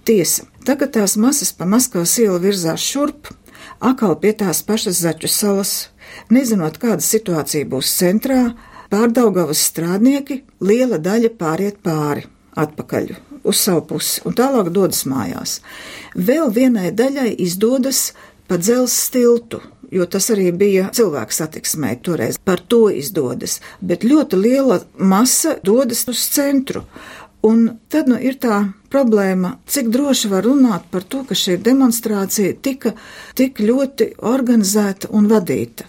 Tiesa, 0.02 0.48
tagad 0.66 0.90
tās 0.96 1.14
masas 1.20 1.52
pa 1.54 1.68
Maskavas 1.70 2.16
ielu 2.18 2.40
virzās 2.42 2.82
šurp, 2.82 3.30
atkal 3.78 4.16
pie 4.18 4.32
tās 4.40 4.64
pašas 4.66 4.98
zaķu 5.04 5.30
salas, 5.30 5.74
nezinot, 6.34 6.80
kāda 6.82 7.04
situācija 7.06 7.68
būs 7.70 7.92
centrā, 8.00 8.40
pārdaugavas 8.90 9.62
strādnieki, 9.70 10.40
liela 10.66 10.98
daļa 10.98 11.30
pāriet 11.38 11.78
pāri, 11.86 12.26
atpakaļ 12.58 13.14
uz 13.46 13.62
savu 13.62 13.84
pusi 13.92 14.24
un 14.26 14.34
tālāk 14.38 14.72
dodas 14.74 15.04
mājās. 15.06 15.60
Vēl 16.14 16.50
vienai 16.58 16.90
daļai 16.90 17.36
izdodas 17.46 18.08
pa 18.50 18.58
dzelzs 18.58 19.12
tiltu 19.14 19.62
jo 19.92 20.06
tas 20.10 20.30
arī 20.34 20.50
bija 20.56 20.90
cilvēku 20.96 21.36
satiksmē 21.36 21.94
toreiz. 22.04 22.38
Par 22.42 22.60
to 22.60 22.86
izdodas, 22.90 23.60
bet 23.80 24.06
ļoti 24.08 24.40
liela 24.40 24.80
masa 24.98 25.56
dodas 25.64 26.06
uz 26.08 26.24
centru. 26.32 26.86
Un 27.42 27.64
tad 27.90 28.06
nu, 28.06 28.16
ir 28.22 28.36
tā 28.38 28.60
problēma, 28.92 29.56
cik 29.66 29.88
droši 29.90 30.30
var 30.30 30.46
runāt 30.46 30.86
par 30.92 31.02
to, 31.02 31.24
ka 31.26 31.34
šī 31.34 31.56
demonstrācija 31.58 32.54
tika 32.62 32.94
tik 33.34 33.58
ļoti 33.58 34.12
organizēta 34.34 35.10
un 35.10 35.26
vadīta 35.32 35.88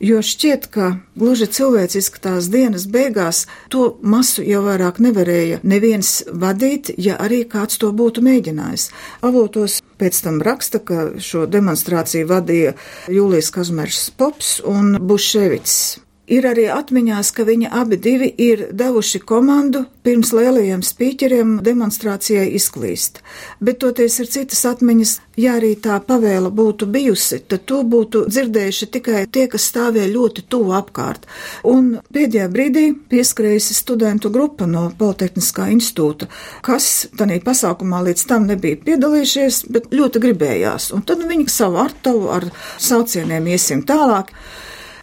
jo 0.00 0.22
šķiet, 0.22 0.68
ka 0.70 0.92
gluži 1.18 1.48
cilvēciski 1.58 2.22
tās 2.22 2.48
dienas 2.52 2.86
beigās 2.90 3.46
to 3.72 3.96
masu 4.02 4.44
jau 4.46 4.62
vairāk 4.66 5.00
nevarēja 5.02 5.60
neviens 5.62 6.22
vadīt, 6.28 6.92
ja 6.98 7.18
arī 7.18 7.44
kāds 7.50 7.80
to 7.82 7.90
būtu 7.92 8.22
mēģinājis. 8.24 8.88
Avotos 9.26 9.80
pēc 9.98 10.22
tam 10.24 10.42
raksta, 10.44 10.80
ka 10.80 11.06
šo 11.22 11.46
demonstrāciju 11.50 12.28
vadīja 12.30 12.74
Jūlijas 13.12 13.52
Kazmers 13.54 14.08
Pops 14.18 14.58
un 14.66 14.96
Buševits. 15.00 16.07
Ir 16.28 16.44
arī 16.44 16.66
atmiņās, 16.68 17.30
ka 17.32 17.46
viņi 17.48 17.70
abi 17.72 17.96
divi 18.04 18.26
ir 18.44 18.66
devuši 18.76 19.22
komandu 19.24 19.86
pirms 20.04 20.28
lielajiem 20.36 20.82
spīķeriem 20.84 21.54
demonstrācijai 21.64 22.50
izklīst. 22.58 23.22
Bet 23.64 23.80
toties 23.80 24.18
ir 24.20 24.28
citas 24.28 24.60
atmiņas, 24.68 25.14
ja 25.40 25.54
arī 25.56 25.70
tā 25.80 25.96
pavēla 26.04 26.52
būtu 26.52 26.90
bijusi, 26.92 27.40
tad 27.48 27.64
to 27.70 27.80
būtu 27.80 28.26
dzirdējuši 28.28 28.90
tikai 28.98 29.24
tie, 29.32 29.46
kas 29.48 29.70
stāvēja 29.72 30.12
ļoti 30.12 30.44
tuvu 30.52 30.76
apkārt. 30.76 31.24
Un 31.64 31.94
pēdējā 32.12 32.52
brīdī 32.52 32.86
pieskrējusi 33.08 33.80
studentu 33.80 34.28
grupa 34.34 34.68
no 34.68 34.90
Politehniskā 35.00 35.70
institūta, 35.72 36.28
kas 36.60 37.08
tanī 37.16 37.40
pasākumā 37.44 38.04
līdz 38.10 38.28
tam 38.28 38.48
nebija 38.52 38.80
piedalījušies, 38.84 39.64
bet 39.72 39.92
ļoti 39.96 40.28
gribējās. 40.28 40.92
Un 40.92 41.08
tad 41.08 41.24
viņi 41.24 41.48
savu 41.52 41.80
artavu 41.88 42.28
ar 42.36 42.50
saucieniem 42.76 43.48
iesim 43.48 43.88
tālāk. 43.88 44.34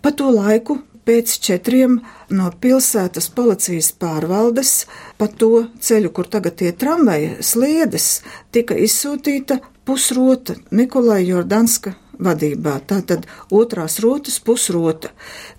Pa 0.06 0.14
to 0.14 0.30
laiku 0.30 0.84
pēc 1.06 1.38
četriem 1.48 2.00
no 2.34 2.50
pilsētas 2.62 3.30
policijas 3.36 3.92
pārvaldes 4.02 4.74
pa 5.20 5.28
to 5.28 5.68
ceļu, 5.80 6.12
kur 6.16 6.30
tagad 6.32 6.58
tie 6.62 6.72
tramvaja 6.74 7.38
sliedes, 7.46 8.22
tika 8.52 8.78
izsūtīta 8.88 9.60
pusrota 9.86 10.58
Nikolai 10.72 11.22
Jordanska 11.28 11.94
vadībā. 12.20 12.80
Tātad 12.88 13.26
otrās 13.54 14.00
rotas 14.04 14.38
pusrota, 14.44 15.12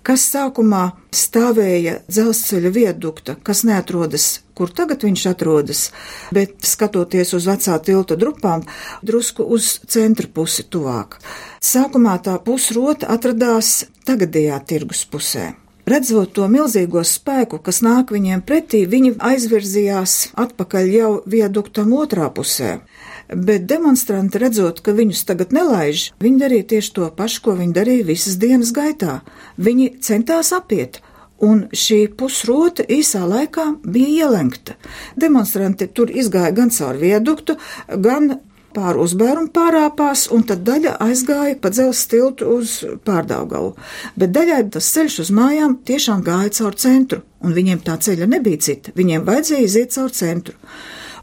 kas 0.05 0.25
sākumā 0.33 0.83
stāvēja 1.13 1.99
dzelzceļa 2.09 2.71
viedukta, 2.73 3.37
kas 3.43 3.63
neatrodas, 3.67 4.27
kur 4.57 4.71
tagad 4.73 5.05
viņš 5.05 5.25
atrodas, 5.31 5.83
bet 6.33 6.57
skatoties 6.65 7.35
uz 7.37 7.47
vecā 7.49 7.77
tilta 7.85 8.17
drupām, 8.19 8.65
drusku 9.05 9.45
uz 9.45 9.77
centra 9.87 10.29
pusi 10.33 10.65
tuvāk. 10.65 11.19
Sākumā 11.61 12.17
tā 12.25 12.37
pusrota 12.43 13.09
atradās 13.13 13.85
tagadējā 14.07 14.59
tirgus 14.67 15.05
pusē. 15.11 15.51
Redzot 15.87 16.33
to 16.35 16.49
milzīgo 16.51 16.99
spēku, 17.07 17.61
kas 17.63 17.77
nāk 17.79 18.09
viņiem 18.11 18.41
pretī, 18.43 18.81
viņi 18.91 19.13
aizvirzījās 19.23 20.15
atpakaļ 20.35 20.89
jau 20.91 21.11
viaduktam 21.31 21.93
otrā 21.95 22.27
pusē. 22.35 22.81
Bet 23.31 23.69
demonstranti 23.71 24.41
redzot, 24.43 24.81
ka 24.83 24.91
viņus 24.95 25.23
tagad 25.29 25.55
nelaiž, 25.55 26.09
viņi 26.19 26.41
darīja 26.43 26.67
tieši 26.73 26.93
to 26.97 27.07
pašu, 27.15 27.43
ko 27.45 27.55
viņi 27.59 27.77
darīja 27.79 28.07
visas 28.09 28.35
dienas 28.41 28.73
gaitā. 28.75 29.21
Viņi 29.55 29.93
centās 30.03 30.51
apiet, 30.55 30.99
Un 31.37 31.67
šī 31.69 31.99
pusrota 32.17 32.81
īsā 32.89 33.19
laikā 33.29 33.67
bija 33.85 34.25
ielenkta. 34.25 34.73
Demonstranti 35.21 35.85
tur 35.93 36.09
izgāja 36.09 36.49
gan 36.57 36.71
caur 36.73 36.97
vieduktu, 36.97 37.59
gan 37.87 38.39
pāri 38.77 39.01
uzbērumu 39.01 39.51
pārāpās, 39.55 40.27
un 40.33 40.45
tad 40.47 40.63
daļa 40.67 40.97
aizgāja 41.07 41.57
pa 41.61 41.71
dzelzs 41.73 42.05
tiltu 42.11 42.51
uz 42.57 42.77
pārdaugavu. 43.07 43.73
Bet 44.19 44.35
daļai 44.37 44.61
tas 44.75 44.91
ceļš 44.93 45.19
uz 45.25 45.33
mājām 45.33 45.79
tiešām 45.87 46.21
gāja 46.25 46.53
caur 46.59 46.77
centru, 46.77 47.23
un 47.41 47.57
viņiem 47.57 47.81
tā 47.87 47.97
ceļa 48.05 48.29
nebija 48.37 48.61
cita, 48.69 48.93
viņiem 48.97 49.25
vajadzēja 49.27 49.67
iziet 49.67 49.97
caur 49.97 50.13
centru. 50.13 50.57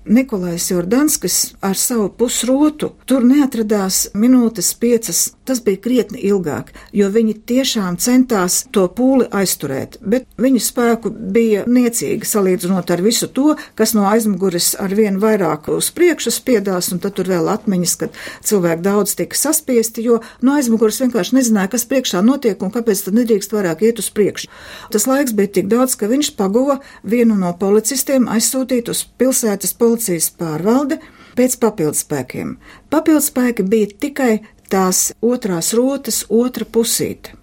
Nikolais 0.05 0.71
Jordanskis 0.71 1.55
ar 1.61 1.77
savu 1.77 2.11
pusrotu 2.13 2.91
tur 3.09 3.25
neatradās 3.25 4.11
minūtes 4.13 4.75
piecas. 4.77 5.31
Tas 5.45 5.61
bija 5.65 5.81
krietni 5.81 6.21
ilgāk, 6.25 6.71
jo 6.97 7.09
viņi 7.13 7.35
tiešām 7.49 7.97
centās 8.01 8.63
to 8.73 8.87
pūli 8.97 9.27
aizturēt, 9.33 9.99
bet 10.01 10.25
viņu 10.41 10.61
spēku 10.65 11.13
bija 11.13 11.67
niecīgi 11.69 12.25
salīdzinot 12.29 12.93
ar 12.93 13.03
visu 13.05 13.29
to, 13.29 13.55
kas 13.77 13.93
no 13.97 14.07
aizmugures 14.09 14.71
ar 14.81 14.93
vien 14.97 15.19
vairāk 15.21 15.69
uz 15.73 15.91
priekšu 15.93 16.33
spiedās, 16.33 16.89
un 16.93 17.01
tad 17.05 17.17
tur 17.19 17.29
vēl 17.29 17.49
atmiņas, 17.53 17.97
kad 18.01 18.17
cilvēki 18.45 18.85
daudz 18.85 19.17
tika 19.21 19.37
saspiesti, 19.37 20.05
jo 20.05 20.21
no 20.41 20.57
aizmugures 20.57 21.01
vienkārši 21.05 21.37
nezināja, 21.41 21.75
kas 21.77 21.85
priekšā 21.93 22.25
notiek 22.25 22.65
un 22.65 22.73
kāpēc 22.73 23.05
tad 23.05 23.21
nedrīkst 23.21 23.53
vairāk 23.53 23.85
iet 23.85 24.01
uz 24.01 24.09
priekšu. 24.17 24.49
Tas 24.97 25.09
laiks 25.09 25.37
bija 25.37 25.53
tik 25.61 25.69
daudz, 25.73 25.97
ka 26.01 26.09
viņš 26.09 26.33
paguva 26.41 26.81
vienu 27.05 27.37
no 27.37 27.53
policistiem 27.61 28.33
aizsūtīt 28.33 28.89
uz 28.93 29.05
pilsētas 29.21 29.77
policiju 29.77 29.94
policijas 29.95 30.33
pārvalde 30.35 30.99
pēc 31.39 31.55
papildspēkiem. 31.63 32.57
Papildspēki 32.91 33.63
bija 33.63 33.93
tikai 34.03 34.33
tās 34.71 35.13
otrās 35.23 35.73
rotas 35.79 36.25
otra 36.29 36.67
pusīte 36.67 37.39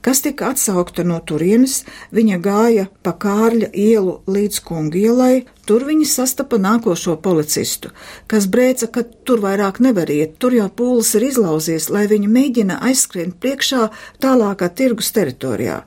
kas 0.00 0.22
tika 0.22 0.48
atsaukta 0.52 1.04
no 1.04 1.18
turienes, 1.26 1.82
viņa 2.14 2.36
gāja 2.42 2.84
pa 3.02 3.12
Kārļa 3.18 3.70
ielu 3.74 4.14
līdz 4.30 4.60
kungielai, 4.64 5.46
tur 5.66 5.84
viņa 5.88 6.06
sastapa 6.08 6.58
nākošo 6.62 7.16
policistu, 7.24 7.90
kas 8.30 8.46
brēca, 8.48 8.88
ka 8.94 9.04
tur 9.26 9.42
vairāk 9.44 9.80
nevar 9.84 10.10
iet, 10.10 10.38
tur 10.38 10.54
jau 10.56 10.68
pūlis 10.80 11.14
ir 11.18 11.28
izlauzies, 11.28 11.88
lai 11.92 12.06
viņa 12.10 12.30
mēģina 12.36 12.78
aizskrien 12.88 13.34
priekšā 13.42 13.88
tālākā 14.22 14.70
tirgus 14.80 15.12
teritorijā. 15.16 15.82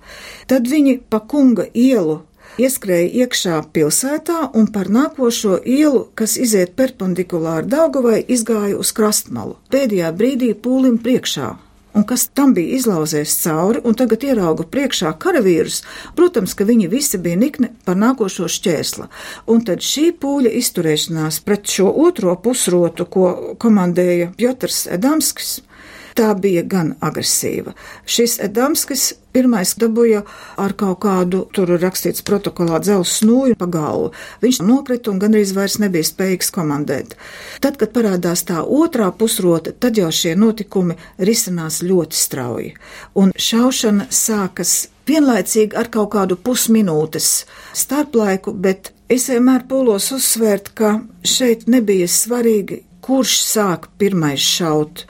Tad 0.51 0.67
viņi 0.69 0.99
pa 1.09 1.23
kunga 1.23 1.69
ielu 1.73 2.21
ieskrēja 2.59 3.09
iekšā 3.23 3.57
pilsētā 3.73 4.51
un 4.57 4.67
par 4.73 4.91
nākošo 4.91 5.61
ielu, 5.65 6.07
kas 6.15 6.37
iziet 6.41 6.75
perpendikulāri 6.79 7.69
Daugavai, 7.71 8.21
izgāja 8.27 8.79
uz 8.79 8.91
krastmalu. 8.95 9.57
Pēdējā 9.71 10.11
brīdī 10.17 10.53
pūlim 10.55 10.99
priekšā. 11.01 11.51
Un 11.93 12.05
kas 12.07 12.29
tam 12.31 12.53
bija 12.55 12.77
izlauzies 12.77 13.33
cauri, 13.43 13.81
un 13.83 13.95
tagad 13.99 14.23
ierauga 14.23 14.63
priekšā 14.63 15.11
karavīrus, 15.19 15.81
protams, 16.15 16.53
ka 16.55 16.63
viņi 16.67 16.87
visi 16.91 17.19
bija 17.19 17.39
nikni 17.39 17.67
par 17.83 17.99
nākošo 17.99 18.47
šķērsla. 18.47 19.09
Un 19.51 19.65
tad 19.67 19.83
šī 19.83 20.13
pūļa 20.21 20.53
izturēšanās 20.61 21.41
pret 21.43 21.67
šo 21.67 21.91
otro 22.05 22.37
pusrotu, 22.39 23.07
ko 23.11 23.25
komandēja 23.59 24.31
Piotrs 24.39 24.85
Edamskis, 24.87 25.59
Tā 26.17 26.33
bija 26.35 26.63
gan 26.67 26.95
agresīva. 27.03 27.73
Šis 28.05 28.37
Edamskis 28.43 29.11
pirmais 29.31 29.73
dabūja 29.79 30.23
ar 30.59 30.75
kaut 30.77 30.99
kādu, 31.05 31.45
tur 31.55 31.71
rakstīts 31.79 32.23
protokolā, 32.27 32.81
dzelzs 32.83 33.21
snūju 33.21 33.57
pa 33.59 33.67
galvu. 33.71 34.11
Viņš 34.43 34.61
nokrita 34.67 35.11
un 35.13 35.21
gandrīz 35.21 35.53
vairs 35.55 35.79
nebija 35.81 36.07
spējīgs 36.07 36.51
komandēt. 36.55 37.15
Tad, 37.63 37.79
kad 37.79 37.93
parādās 37.95 38.43
tā 38.47 38.61
otrā 38.63 39.11
pusrota, 39.15 39.71
tad 39.71 39.99
jau 39.99 40.11
šie 40.11 40.35
notikumi 40.39 40.97
risinās 41.19 41.81
ļoti 41.85 42.19
strauji. 42.25 42.73
Un 43.15 43.31
šaušana 43.35 44.09
sākas 44.11 44.91
vienlaicīgi 45.07 45.77
ar 45.79 45.89
kaut 45.91 46.11
kādu 46.15 46.37
pusminūtes 46.37 47.31
starplaiku, 47.77 48.53
bet 48.53 48.91
es 49.11 49.29
vienmēr 49.31 49.65
pūlos 49.69 50.11
uzsvērt, 50.15 50.73
ka 50.75 50.99
šeit 51.23 51.67
nebija 51.71 52.07
svarīgi, 52.11 52.83
kurš 53.01 53.39
sāk 53.47 53.89
pirmais 53.99 54.43
šaut 54.43 55.05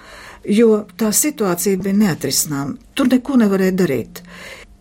jo 0.48 0.86
tā 0.98 1.12
situācija 1.16 1.80
bija 1.82 1.98
neatrisināma. 2.06 2.78
Tur 2.96 3.12
neko 3.12 3.38
nevarēja 3.42 3.78
darīt. 3.84 4.24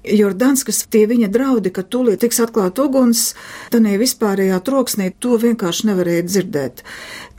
Jordānskas 0.00 0.86
tie 0.88 1.02
viņa 1.04 1.28
draudi, 1.28 1.70
ka 1.76 1.82
tūlīt 1.84 2.22
tiks 2.22 2.40
atklāt 2.40 2.78
uguns, 2.80 3.34
tad 3.72 3.84
vispārējā 4.00 4.56
troksnī 4.64 5.10
to 5.20 5.36
vienkārši 5.42 5.90
nevarēja 5.90 6.24
dzirdēt. 6.24 6.80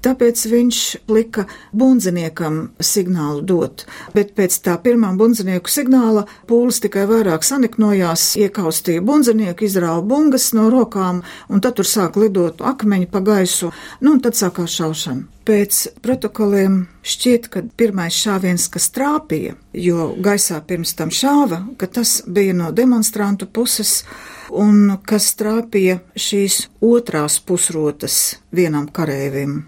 Tāpēc 0.01 0.41
viņš 0.49 0.77
lika 1.13 1.43
bundziniekam 1.77 2.55
signālu 2.81 3.43
dot, 3.45 3.83
bet 4.15 4.33
pēc 4.37 4.55
tā 4.65 4.73
pirmā 4.81 5.11
bundzinieku 5.17 5.69
signāla 5.69 6.23
pūlis 6.49 6.81
tikai 6.81 7.03
vairāk 7.09 7.45
saniknojās, 7.45 8.31
iekaustīja 8.41 9.03
bundzinieku, 9.05 9.67
izrāva 9.67 10.01
bungas 10.01 10.51
no 10.57 10.71
rokām, 10.73 11.21
un 11.49 11.61
tad 11.61 11.77
tur 11.77 11.89
sāk 11.89 12.17
lidot 12.17 12.63
akmeņi 12.65 13.11
pa 13.13 13.21
gaisu, 13.21 13.69
nu 14.01 14.15
un 14.15 14.25
tad 14.25 14.39
sākās 14.39 14.79
šaušana. 14.79 15.27
Pēc 15.45 15.77
protokoliem 16.01 16.83
šķiet, 17.05 17.47
ka 17.53 17.63
pirmais 17.77 18.17
šāviens, 18.17 18.67
kas 18.73 18.89
trāpīja, 18.93 19.55
jo 19.73 20.11
gaisā 20.21 20.59
pirms 20.65 20.93
tam 20.97 21.13
šāva, 21.13 21.63
ka 21.77 21.89
tas 21.89 22.21
bija 22.25 22.57
no 22.57 22.69
demonstrantu 22.73 23.49
puses, 23.49 24.03
un 24.51 24.97
kas 25.07 25.31
trāpīja 25.39 25.99
šīs 26.19 26.65
otrās 26.83 27.39
pusrotas 27.45 28.17
vienam 28.55 28.87
karēvim, 28.91 29.61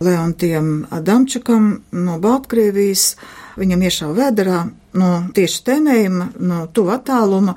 Leontiem 0.00 0.86
Adamčakam 0.90 1.70
no 1.92 2.18
Baltkrievijas. 2.22 3.14
Viņam 3.60 3.82
iešāva 3.84 4.16
vēderā 4.16 4.58
no 4.96 5.10
tieši 5.36 5.62
tēmējuma, 5.66 6.26
no 6.40 6.64
tuva 6.72 6.96
attāluma. 6.98 7.56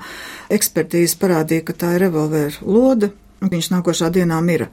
Ekspertīze 0.52 1.16
parādīja, 1.20 1.64
ka 1.68 1.76
tā 1.80 1.94
ir 1.96 2.04
revolvēra 2.06 2.66
lode, 2.68 3.12
un 3.40 3.52
viņš 3.52 3.70
nākošā 3.72 4.10
dienā 4.12 4.40
mira. 4.44 4.68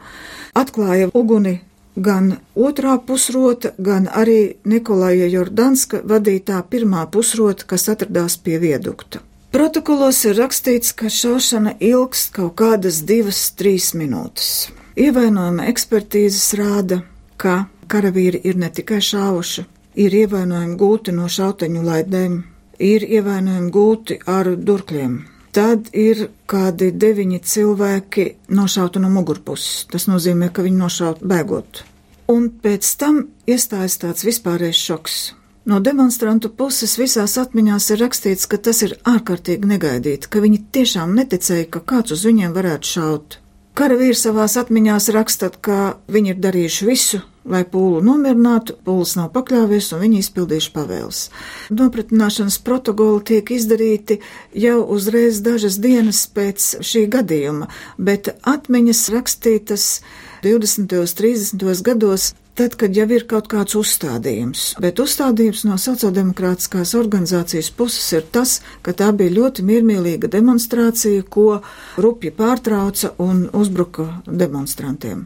Atklāja 0.58 1.12
uguni 1.16 1.62
gan 1.96 2.38
otrā 2.56 2.98
pusrota, 3.06 3.74
gan 3.78 4.08
arī 4.12 4.58
Nikolaja 4.66 5.28
Jordanska 5.32 6.04
vadītā 6.08 6.62
pirmā 6.70 7.08
pusrota, 7.12 7.68
kas 7.68 7.90
atradās 7.92 8.38
pie 8.38 8.60
viedukta. 8.60 9.24
Protokolos 9.52 10.22
ir 10.24 10.38
rakstīts, 10.40 10.94
ka 10.96 11.10
šaušana 11.12 11.74
ilgst 11.84 12.30
kaut 12.38 12.54
kādas 12.62 13.02
divas, 13.04 13.50
trīs 13.60 13.90
minūtes. 14.00 14.70
Ievainojuma 14.96 15.66
ekspertīzes 15.68 16.54
rāda, 16.56 17.02
ka 17.36 17.66
karavīri 17.92 18.40
ir 18.48 18.56
ne 18.62 18.70
tikai 18.72 19.02
šāvuši, 19.04 19.66
ir 20.00 20.16
ievainojumi 20.22 20.78
gūti 20.80 21.16
no 21.18 21.28
šauteņu 21.28 21.84
laidēm, 21.84 22.38
ir 22.80 23.04
ievainojumi 23.04 23.74
gūti 23.76 24.18
ar 24.38 24.54
durkļiem. 24.56 25.20
Tad 25.52 25.92
ir 26.00 26.30
kādi 26.48 26.94
deviņi 26.96 27.42
cilvēki 27.44 28.28
nošauti 28.56 29.04
no 29.04 29.12
mugurpuses. 29.12 29.84
Tas 29.92 30.08
nozīmē, 30.08 30.48
ka 30.56 30.64
viņi 30.64 30.80
nošauti 30.80 31.28
bēgot. 31.28 31.84
Un 32.32 32.48
pēc 32.64 32.88
tam 33.04 33.26
iestājas 33.52 34.00
tāds 34.00 34.24
vispārējais 34.24 34.80
šoks. 34.88 35.20
No 35.66 35.78
demonstrantu 35.80 36.50
puses 36.58 36.96
visās 36.98 37.36
atmiņās 37.38 37.92
ir 37.94 38.00
rakstīts, 38.02 38.48
ka 38.50 38.58
tas 38.58 38.82
ir 38.82 38.96
ārkārtīgi 39.06 39.70
negaidīti, 39.70 40.30
ka 40.32 40.42
viņi 40.42 40.64
tiešām 40.74 41.14
neticēja, 41.14 41.68
ka 41.70 41.84
kāds 41.92 42.16
uz 42.16 42.26
viņiem 42.26 42.56
varētu 42.56 42.94
šaut. 42.96 43.38
Karavīrs 43.78 44.26
savās 44.26 44.58
atmiņās 44.58 45.12
rakstat, 45.14 45.60
ka 45.62 46.00
viņi 46.12 46.34
ir 46.34 46.42
darījuši 46.44 46.88
visu, 46.90 47.22
lai 47.46 47.62
pūlu 47.64 48.02
nomierinātu, 48.04 48.76
pūlis 48.84 49.14
nav 49.20 49.30
pakļāvies 49.38 49.92
un 49.94 50.02
viņi 50.02 50.24
izpildījuši 50.26 50.74
pavēles. 50.74 51.22
Nopratināšanas 51.78 52.58
protokoli 52.66 53.24
tiek 53.30 53.54
izdarīti 53.54 54.20
jau 54.66 54.82
uzreiz 54.98 55.40
dažas 55.46 55.78
dienas 55.82 56.26
pēc 56.26 56.82
šī 56.82 57.06
gadījuma, 57.16 57.70
bet 58.02 58.34
atmiņas 58.50 59.08
rakstītas 59.14 59.88
20. 60.44 61.00
un 61.00 61.16
30. 61.22 61.86
gados 61.86 62.32
tad, 62.62 62.78
kad 62.78 62.94
jau 62.96 63.08
ir 63.10 63.26
kaut 63.30 63.48
kāds 63.50 63.74
uzstādījums. 63.80 64.66
Bet 64.84 65.02
uzstādījums 65.02 65.64
no 65.66 65.80
sociāldemokrātiskās 65.82 66.94
organizācijas 67.00 67.72
puses 67.74 68.06
ir 68.14 68.28
tas, 68.36 68.60
ka 68.86 68.94
tā 68.94 69.10
bija 69.18 69.34
ļoti 69.40 69.66
miermīlīga 69.66 70.30
demonstrācija, 70.30 71.26
ko 71.26 71.62
rupji 71.98 72.34
pārtrauca 72.38 73.16
un 73.26 73.48
uzbruka 73.58 74.10
demonstrantiem. 74.28 75.26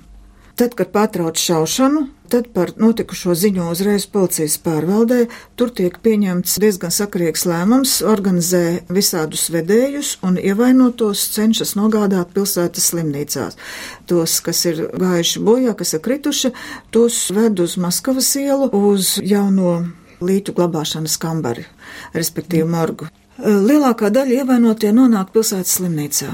Tad, 0.55 0.71
kad 0.79 0.87
pārtrauc 0.95 1.35
šaušanu, 1.35 2.05
tad 2.31 2.45
par 2.55 2.69
notikušo 2.79 3.33
ziņo 3.35 3.65
uzreiz 3.73 4.05
policijas 4.07 4.55
pārvaldē. 4.63 5.25
Tur 5.59 5.73
tiek 5.75 5.97
pieņemts 5.99 6.55
diezgan 6.63 6.93
sakarīgs 6.95 7.43
lēmums, 7.49 7.97
organizē 8.07 8.61
visādus 8.87 9.49
vedējus 9.51 10.13
un 10.23 10.39
ievainotos 10.39 11.25
cenšas 11.35 11.75
nogādāt 11.75 12.31
pilsētas 12.37 12.87
slimnīcās. 12.93 13.59
Tos, 14.07 14.39
kas 14.47 14.63
ir 14.71 14.81
gājuši 14.95 15.43
bojā, 15.43 15.75
kas 15.75 15.91
ir 15.97 16.05
krituši, 16.07 16.55
tos 16.95 17.19
ved 17.35 17.59
uz 17.59 17.75
Maskavas 17.75 18.31
ielu, 18.39 18.71
uz 18.71 19.17
jauno 19.19 19.81
lītu 20.23 20.55
glabāšanas 20.55 21.19
kambari, 21.19 21.67
respektīvi 22.15 22.71
morgu. 22.71 23.11
Lielākā 23.43 24.07
daļa 24.15 24.39
ievainotie 24.45 24.95
nonāk 24.95 25.35
pilsētas 25.35 25.81
slimnīcā. 25.81 26.31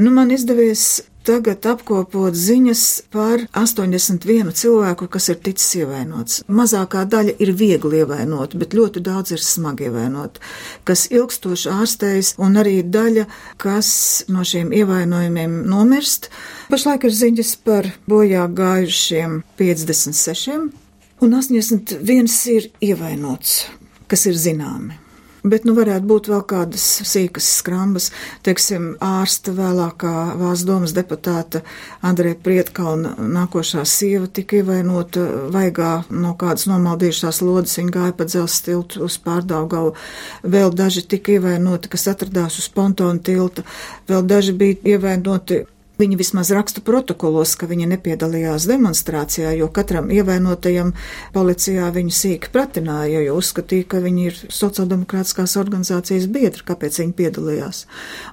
Nu, 0.00 0.08
man 0.16 0.32
izdevies 0.32 1.02
tagad 1.24 1.64
apkopot 1.66 2.36
ziņas 2.36 2.82
par 3.12 3.44
81 3.56 4.52
cilvēku, 4.56 5.08
kas 5.10 5.30
ir 5.32 5.38
ticis 5.44 5.80
ievainots. 5.80 6.42
Mazākā 6.48 7.04
daļa 7.10 7.36
ir 7.42 7.52
viegli 7.56 8.02
ievainota, 8.02 8.58
bet 8.60 8.76
ļoti 8.76 9.02
daudz 9.04 9.34
ir 9.34 9.42
smagi 9.44 9.88
ievainota, 9.88 10.42
kas 10.88 11.06
ilgstoši 11.12 11.70
ārstējas, 11.72 12.34
un 12.44 12.58
arī 12.60 12.78
daļa, 12.84 13.26
kas 13.60 13.90
no 14.28 14.44
šiem 14.46 14.72
ievainojumiem 14.76 15.62
nomirst. 15.70 16.30
Pašlaik 16.72 17.08
ir 17.08 17.16
ziņas 17.20 17.54
par 17.64 17.88
bojā 18.10 18.44
gājušiem 18.60 19.40
56, 19.60 20.68
un 21.24 21.38
81 21.40 22.36
ir 22.56 22.68
ievainots, 22.92 23.64
kas 24.10 24.28
ir 24.28 24.36
zināmi. 24.38 25.03
Bet, 25.44 25.66
nu, 25.68 25.74
varētu 25.76 26.08
būt 26.08 26.28
vēl 26.32 26.40
kādas 26.48 26.84
sīkas 27.04 27.44
skrambas, 27.58 28.06
teiksim, 28.46 28.94
ārsta 29.04 29.52
vēlākā 29.52 30.12
Vācu 30.40 30.68
domas 30.70 30.94
deputāta 30.96 31.60
Andrija 32.00 32.38
Prietkalna 32.40 33.12
nākošā 33.20 33.84
sieva 33.84 34.24
tika 34.24 34.62
ievainota 34.62 35.26
vaigā 35.52 35.90
no 36.08 36.32
kādas 36.40 36.64
nomaldījušās 36.70 37.42
lodas, 37.44 37.76
viņa 37.76 37.92
gāja 37.98 38.16
pa 38.16 38.24
dzelzs 38.30 38.64
tiltu 38.64 39.04
uz 39.04 39.18
pārdaugavu, 39.20 39.92
vēl 40.56 40.72
daži 40.72 41.04
tika 41.12 41.36
ievainoti, 41.36 41.92
kas 41.92 42.08
atradās 42.14 42.56
uz 42.64 42.72
pontona 42.72 43.20
tilta, 43.20 43.68
vēl 44.08 44.24
daži 44.24 44.56
bija 44.56 44.96
ievainoti 44.96 45.66
Viņi 45.94 46.16
vismaz 46.18 46.48
raksta 46.50 46.82
protokolos, 46.82 47.52
ka 47.54 47.68
viņi 47.70 47.86
nepiedalījās 47.92 48.66
demonstrācijā, 48.66 49.52
jo 49.54 49.68
katram 49.70 50.08
ievainotajam 50.10 50.90
policijā 51.34 51.86
viņu 51.94 52.14
sīki 52.18 52.50
pratināja, 52.54 53.20
jo 53.22 53.36
uzskatīja, 53.38 53.86
ka 53.92 54.00
viņi 54.02 54.26
ir 54.26 54.40
sociāldemokrātiskās 54.50 55.54
organizācijas 55.60 56.26
biedri, 56.34 56.66
kāpēc 56.66 56.98
viņi 56.98 57.14
piedalījās. 57.20 57.84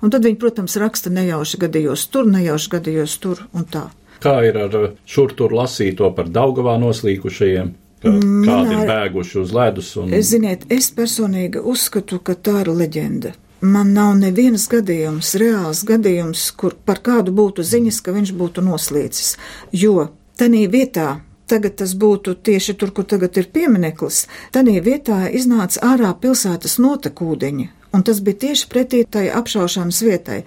Un 0.02 0.14
tad 0.14 0.26
viņi, 0.26 0.40
protams, 0.42 0.80
raksta 0.82 1.14
nejauši 1.14 1.62
gadījos 1.62 2.08
tur, 2.10 2.26
nejauši 2.34 2.74
gadījos 2.80 3.20
tur 3.22 3.46
un 3.54 3.70
tā. 3.70 3.86
Kā 4.22 4.40
ir 4.46 4.58
ar 4.58 4.80
šur 5.06 5.38
tur 5.38 5.54
lasīto 5.54 6.10
par 6.18 6.34
Daugavā 6.34 6.80
noslīkušajiem? 6.82 7.72
Kādi 8.02 8.74
ir 8.74 8.90
bēguši 8.90 9.40
uz 9.42 9.54
ledus? 9.54 9.94
Un... 10.02 10.10
Ziniet, 10.26 10.66
es 10.74 10.90
personīgi 10.98 11.62
uzskatu, 11.62 12.18
ka 12.26 12.34
tā 12.34 12.64
ir 12.64 12.74
leģenda. 12.74 13.36
Man 13.62 13.92
nav 13.94 14.16
nevienas 14.18 14.64
gadījums, 14.72 15.36
reāls 15.38 15.84
gadījums, 15.86 16.48
kur 16.58 16.74
par 16.86 16.98
kādu 17.06 17.30
būtu 17.38 17.62
ziņas, 17.62 18.00
ka 18.02 18.14
viņš 18.16 18.32
būtu 18.34 18.64
noslīcis, 18.66 19.36
jo 19.70 20.08
tenī 20.42 20.64
vietā 20.66 21.20
tagad 21.52 21.76
tas 21.82 21.94
būtu 21.94 22.40
tieši 22.48 22.74
tur, 22.80 22.94
kur 22.96 23.06
tagad 23.06 23.38
ir 23.38 23.52
piemineklis, 23.54 24.24
tanī 24.56 24.80
vietā 24.82 25.28
iznāca 25.30 25.84
ārā 25.92 26.14
pilsētas 26.24 26.80
notekūdeņi, 26.82 27.68
un 27.94 28.06
tas 28.08 28.24
bija 28.26 28.40
tieši 28.46 28.70
pretī 28.72 29.04
tai 29.06 29.28
apšaušanas 29.30 30.02
vietai. 30.08 30.40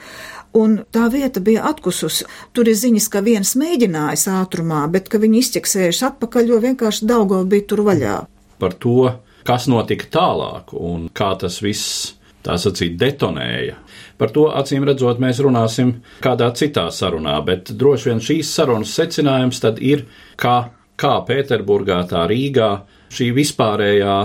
Un 0.55 0.81
tā 0.95 1.09
vieta 1.11 1.43
bija 1.43 1.65
atkususi. 1.71 2.27
Tur 2.55 2.71
ir 2.71 2.79
ziņas, 2.79 3.09
ka 3.11 3.23
viens 3.27 3.55
mēģinājis 3.59 4.29
ātrumā, 4.31 4.85
bet 4.91 5.11
ka 5.11 5.19
viņi 5.23 5.41
izķeksējuši 5.43 6.05
atpakaļ, 6.11 6.51
jo 6.51 6.61
vienkārši 6.63 7.09
Daugo 7.11 7.41
bija 7.47 7.67
tur 7.71 7.83
vaļā. 7.87 8.19
Par 8.63 8.77
to, 8.79 9.11
kas 9.47 9.67
notika 9.71 10.07
tālāk 10.15 10.71
un 10.79 11.09
kā 11.11 11.35
tas 11.41 11.59
viss 11.63 12.14
tā 12.45 12.59
sacīt, 12.61 12.99
detonēja. 13.01 13.79
Par 14.21 14.31
to 14.35 14.47
acīm 14.55 14.87
redzot, 14.87 15.21
mēs 15.23 15.41
runāsim 15.43 15.97
kādā 16.25 16.51
citā 16.57 16.87
sarunā, 16.95 17.39
bet 17.47 17.73
droši 17.75 18.11
vien 18.11 18.23
šīs 18.23 18.53
sarunas 18.55 18.95
secinājums 18.95 19.61
tad 19.65 19.81
ir, 19.83 20.07
ka 20.37 20.71
kā 21.01 21.15
Pēterburgā, 21.27 22.05
tā 22.11 22.27
Rīgā 22.31 22.71
šī 23.15 23.31
vispārējā 23.35 24.17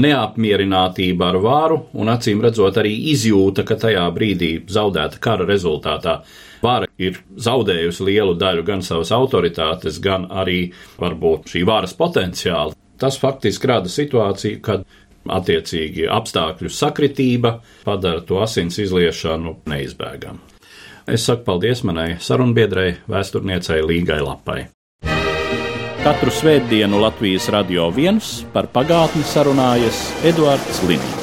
neapmierinātība 0.00 1.32
ar 1.32 1.38
varu 1.42 1.80
un 1.98 2.10
acīm 2.12 2.42
redzot 2.44 2.78
arī 2.78 2.92
izjūta, 3.12 3.64
ka 3.66 3.78
tajā 3.80 4.04
brīdī 4.14 4.52
zaudēta 4.70 5.18
kara 5.22 5.46
rezultātā 5.48 6.20
vara 6.62 6.86
ir 7.00 7.18
zaudējusi 7.40 8.06
lielu 8.06 8.36
daļu 8.38 8.66
gan 8.66 8.84
savas 8.86 9.10
autoritātes, 9.16 9.98
gan 10.02 10.28
arī 10.30 10.70
varbūt 11.00 11.50
šī 11.54 11.64
varas 11.66 11.96
potenciālu. 11.98 12.76
Tas 13.00 13.16
faktiski 13.16 13.70
rada 13.70 13.88
situāciju, 13.88 14.60
kad 14.60 14.84
attiecīgi 15.30 16.08
apstākļu 16.10 16.72
sakritība 16.72 17.56
padara 17.86 18.24
to 18.26 18.40
asins 18.42 18.78
izliešanu 18.82 19.60
neizbēgamu. 19.70 20.42
Es 21.10 21.24
saku 21.26 21.46
paldies 21.46 21.82
manai 21.86 22.18
sarunbiedrei, 22.22 23.00
vēsturniecei 23.10 23.80
Līgai 23.82 24.20
Lapai. 24.22 24.60
Katru 26.00 26.32
svētdienu 26.32 27.00
Latvijas 27.02 27.50
radio 27.52 27.90
viens 27.92 28.38
par 28.54 28.70
pagātni 28.72 29.24
sarunājas 29.26 30.06
Eduards 30.24 30.84
Līniņš. 30.88 31.19